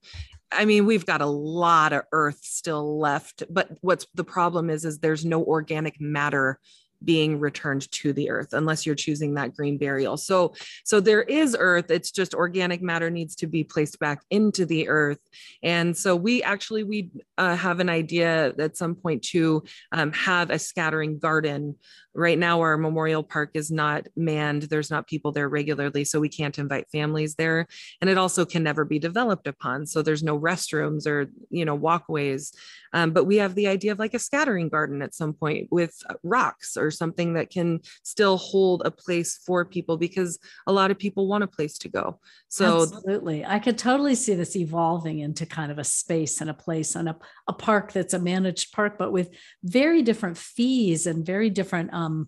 I 0.56 0.66
mean, 0.66 0.86
we've 0.86 1.06
got 1.06 1.22
a 1.22 1.26
lot 1.26 1.94
of 1.94 2.04
earth 2.12 2.40
still 2.44 3.00
left, 3.00 3.44
but 3.50 3.70
what's 3.82 4.06
the 4.14 4.24
problem 4.24 4.70
is, 4.70 4.86
is 4.86 5.00
there's 5.00 5.26
no 5.26 5.44
organic 5.44 6.00
matter 6.00 6.60
being 7.04 7.40
returned 7.40 7.90
to 7.92 8.14
the 8.14 8.30
earth 8.30 8.54
unless 8.54 8.86
you're 8.86 8.96
choosing 8.96 9.34
that 9.34 9.56
green 9.56 9.78
burial. 9.78 10.18
So 10.18 10.54
so 10.84 11.00
there 11.00 11.24
is 11.24 11.56
earth 11.60 11.92
it's 11.92 12.12
just 12.12 12.34
organic 12.34 12.82
matter 12.82 13.10
needs 13.10 13.36
to 13.38 13.48
be 13.48 13.64
placed 13.64 14.00
back 14.00 14.24
into 14.30 14.66
the 14.66 14.88
earth. 14.88 15.20
And 15.62 15.96
so 15.96 16.16
we 16.16 16.44
actually 16.44 16.84
we 16.84 17.12
uh, 17.38 17.56
have 17.56 17.80
an 17.80 17.90
idea 17.90 18.54
at 18.58 18.78
some 18.78 18.96
point 18.96 19.24
to 19.24 19.64
um, 19.92 20.12
have 20.14 20.50
a 20.50 20.60
scattering 20.60 21.20
garden. 21.20 21.76
Right 22.16 22.38
now 22.38 22.62
our 22.62 22.78
memorial 22.78 23.24
park 23.24 23.52
is 23.56 23.72
not 23.72 24.08
manned 24.16 24.64
there's 24.64 24.92
not 24.92 25.08
people 25.08 25.32
there 25.32 25.50
regularly 25.50 26.04
so 26.04 26.20
we 26.20 26.30
can't 26.30 26.60
invite 26.60 26.90
families 26.92 27.36
there. 27.36 27.68
And 28.02 28.10
it 28.10 28.18
also 28.18 28.46
can 28.46 28.64
never 28.64 28.86
be 28.86 29.00
developed 29.00 29.48
upon 29.48 29.86
so 29.88 30.02
there's 30.02 30.24
no 30.24 30.40
restrooms 30.40 31.08
or 31.08 31.28
you 31.50 31.66
know 31.66 31.76
walkways. 31.76 32.54
Um, 32.94 33.12
but 33.12 33.26
we 33.26 33.38
have 33.38 33.56
the 33.56 33.68
idea 33.68 33.92
of 33.92 34.00
like 34.00 34.14
a 34.14 34.20
scattering 34.20 34.70
garden 34.70 35.02
at 35.02 35.16
some 35.16 35.34
point 35.34 35.68
with 35.72 35.96
rocks 36.22 36.78
or 36.78 36.92
something 36.94 37.34
that 37.34 37.50
can 37.50 37.80
still 38.04 38.38
hold 38.38 38.82
a 38.86 38.92
place 38.92 39.40
for 39.46 39.66
people 39.66 39.98
because 39.98 40.40
a 40.68 40.72
lot 40.72 40.92
of 40.92 40.98
people 40.98 41.28
want 41.28 41.44
a 41.44 41.48
place 41.48 41.78
to 41.78 41.90
go 41.90 42.20
so 42.48 42.84
absolutely 42.84 43.44
i 43.46 43.60
could 43.60 43.78
totally 43.78 44.16
see 44.16 44.34
this 44.34 44.56
evolving 44.56 45.20
into 45.20 45.46
kind 45.46 45.72
of 45.72 45.80
a 45.80 45.84
space 45.84 46.42
and 46.42 46.50
a 46.50 46.54
place 46.54 46.96
and 46.96 47.10
a, 47.10 47.16
a 47.48 47.54
park 47.54 47.92
that's 47.92 48.14
a 48.14 48.20
managed 48.20 48.72
park 48.72 48.98
but 48.98 49.12
with 49.12 49.30
very 49.64 50.02
different 50.02 50.38
fees 50.38 51.08
and 51.08 51.26
very 51.26 51.50
different 51.50 51.94
um, 51.94 52.28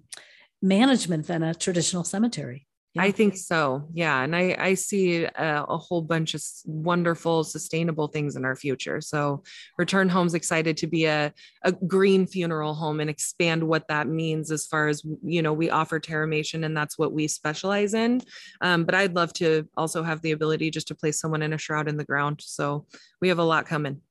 management 0.65 1.27
than 1.27 1.43
a 1.43 1.53
traditional 1.53 2.03
cemetery. 2.03 2.67
Yeah. 2.95 3.03
I 3.03 3.11
think 3.11 3.35
so. 3.35 3.87
Yeah. 3.93 4.21
And 4.21 4.33
I, 4.33 4.55
I 4.57 4.73
see 4.73 5.25
a, 5.25 5.65
a, 5.67 5.77
whole 5.77 6.01
bunch 6.01 6.33
of 6.33 6.41
wonderful, 6.63 7.43
sustainable 7.43 8.07
things 8.07 8.37
in 8.37 8.45
our 8.45 8.55
future. 8.55 9.01
So, 9.01 9.43
Return 9.77 10.07
Home's 10.07 10.33
excited 10.33 10.77
to 10.77 10.87
be 10.87 11.05
a, 11.05 11.33
a 11.63 11.73
green 11.73 12.25
funeral 12.25 12.73
home 12.73 13.01
and 13.01 13.09
expand 13.09 13.63
what 13.63 13.89
that 13.89 14.07
means 14.07 14.49
as 14.49 14.65
far 14.65 14.87
as, 14.87 15.03
you 15.23 15.41
know, 15.41 15.51
we 15.51 15.69
offer 15.69 15.99
terramation 15.99 16.65
and 16.65 16.75
that's 16.75 16.97
what 16.97 17.11
we 17.11 17.27
specialize 17.27 17.93
in. 17.93 18.21
Um, 18.61 18.85
but 18.85 18.95
I'd 18.95 19.15
love 19.15 19.33
to 19.33 19.67
also 19.75 20.01
have 20.01 20.21
the 20.21 20.31
ability 20.31 20.71
just 20.71 20.87
to 20.87 20.95
place 20.95 21.19
someone 21.19 21.41
in 21.41 21.51
a 21.51 21.57
shroud 21.57 21.89
in 21.89 21.97
the 21.97 22.05
ground. 22.05 22.41
So, 22.41 22.85
we 23.19 23.27
have 23.27 23.39
a 23.39 23.43
lot 23.43 23.65
coming. 23.65 24.01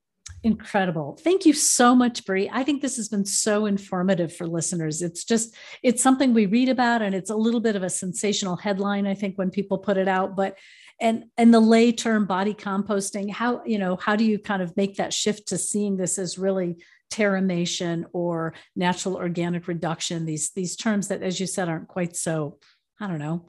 Incredible. 0.45 1.17
Thank 1.23 1.47
you 1.47 1.53
so 1.53 1.95
much, 1.95 2.23
Brie. 2.23 2.47
I 2.53 2.61
think 2.63 2.83
this 2.83 2.97
has 2.97 3.09
been 3.09 3.25
so 3.25 3.65
informative 3.65 4.31
for 4.31 4.45
listeners. 4.45 5.01
It's 5.01 5.23
just, 5.23 5.55
it's 5.81 6.03
something 6.03 6.35
we 6.35 6.45
read 6.45 6.69
about 6.69 7.01
and 7.01 7.15
it's 7.15 7.31
a 7.31 7.35
little 7.35 7.59
bit 7.59 7.75
of 7.75 7.81
a 7.81 7.89
sensational 7.89 8.55
headline, 8.55 9.07
I 9.07 9.15
think, 9.15 9.39
when 9.39 9.49
people 9.49 9.79
put 9.79 9.97
it 9.97 10.07
out. 10.07 10.35
But 10.35 10.55
and 11.01 11.25
and 11.35 11.51
the 11.51 11.59
lay 11.59 11.91
term 11.91 12.27
body 12.27 12.53
composting, 12.53 13.31
how, 13.31 13.63
you 13.65 13.79
know, 13.79 13.95
how 13.95 14.15
do 14.15 14.23
you 14.23 14.37
kind 14.37 14.61
of 14.61 14.77
make 14.77 14.97
that 14.97 15.15
shift 15.15 15.47
to 15.47 15.57
seeing 15.57 15.97
this 15.97 16.19
as 16.19 16.37
really 16.37 16.77
terramation 17.11 18.03
or 18.13 18.53
natural 18.75 19.15
organic 19.15 19.67
reduction? 19.67 20.27
These 20.27 20.51
these 20.51 20.75
terms 20.75 21.07
that, 21.07 21.23
as 21.23 21.39
you 21.39 21.47
said, 21.47 21.69
aren't 21.69 21.87
quite 21.87 22.15
so, 22.15 22.59
I 23.01 23.07
don't 23.07 23.17
know, 23.17 23.47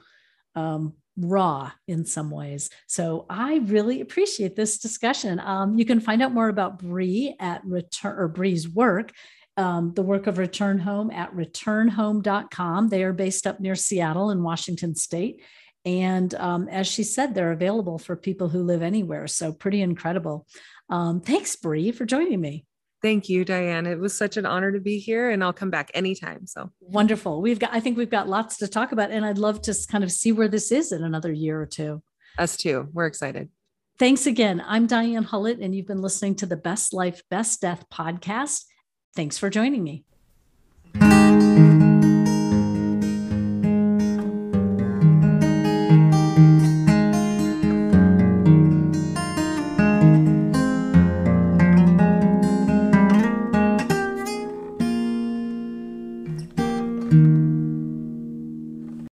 um, 0.55 0.95
raw 1.17 1.71
in 1.89 2.05
some 2.05 2.31
ways. 2.31 2.71
So 2.87 3.27
I 3.31 3.57
really 3.65 4.01
appreciate 4.01 4.57
this 4.57 4.79
discussion. 4.79 5.41
Um, 5.41 5.79
you 5.79 5.85
can 5.85 6.01
find 6.01 6.23
out 6.23 6.33
more 6.33 6.49
about 6.49 6.79
Brie 6.79 7.35
at 7.41 7.63
return 7.65 8.19
or 8.19 8.29
Brie's 8.29 8.69
work, 8.69 9.13
um, 9.57 9.93
the 9.95 10.03
work 10.03 10.27
of 10.27 10.39
Return 10.39 10.79
Home 10.79 11.11
at 11.11 11.35
returnhome.com. 11.35 12.89
They 12.89 13.03
are 13.03 13.13
based 13.13 13.47
up 13.47 13.61
near 13.61 13.75
Seattle 13.75 14.31
in 14.31 14.43
Washington 14.43 14.95
State. 14.95 15.43
And 15.85 16.35
um, 16.35 16.69
as 16.69 16.87
she 16.87 17.05
said, 17.05 17.35
they're 17.35 17.53
available 17.53 17.99
for 17.99 18.17
people 18.17 18.49
who 18.49 18.63
live 18.63 18.83
anywhere. 18.83 19.29
So 19.29 19.53
pretty 19.53 19.83
incredible. 19.83 20.47
Um, 20.91 21.21
thanks, 21.21 21.57
Brie, 21.57 21.93
for 21.93 22.05
joining 22.05 22.41
me. 22.41 22.67
Thank 23.03 23.29
you, 23.29 23.45
Diane. 23.45 23.87
It 23.87 23.99
was 23.99 24.17
such 24.17 24.37
an 24.37 24.47
honor 24.47 24.73
to 24.73 24.81
be 24.81 24.99
here, 24.99 25.31
and 25.31 25.45
I'll 25.45 25.53
come 25.53 25.71
back 25.71 25.91
anytime. 25.95 26.47
So 26.47 26.71
wonderful. 26.81 27.43
We've 27.43 27.59
got, 27.59 27.71
I 27.73 27.81
think 27.81 27.97
we've 27.99 28.11
got 28.11 28.29
lots 28.29 28.57
to 28.59 28.69
talk 28.69 28.93
about, 28.93 29.11
and 29.11 29.25
I'd 29.25 29.39
love 29.39 29.61
to 29.63 29.75
kind 29.89 30.03
of 30.03 30.11
see 30.11 30.33
where 30.33 30.49
this 30.49 30.73
is 30.73 30.93
in 30.93 31.05
another 31.05 31.31
year 31.31 31.61
or 31.61 31.67
two. 31.67 32.03
Us 32.39 32.57
too. 32.57 32.89
We're 32.93 33.07
excited. 33.07 33.51
Thanks 33.99 34.27
again. 34.27 34.63
I'm 34.67 34.87
Diane 34.87 35.25
Hullet, 35.25 35.63
and 35.63 35.75
you've 35.75 35.87
been 35.87 36.03
listening 36.03 36.35
to 36.37 36.47
the 36.47 36.57
Best 36.57 36.93
Life, 36.93 37.23
Best 37.31 37.61
Death 37.63 37.85
podcast. 37.93 38.65
Thanks 39.15 39.39
for 39.39 39.51
joining 39.51 39.85
me. 39.85 40.05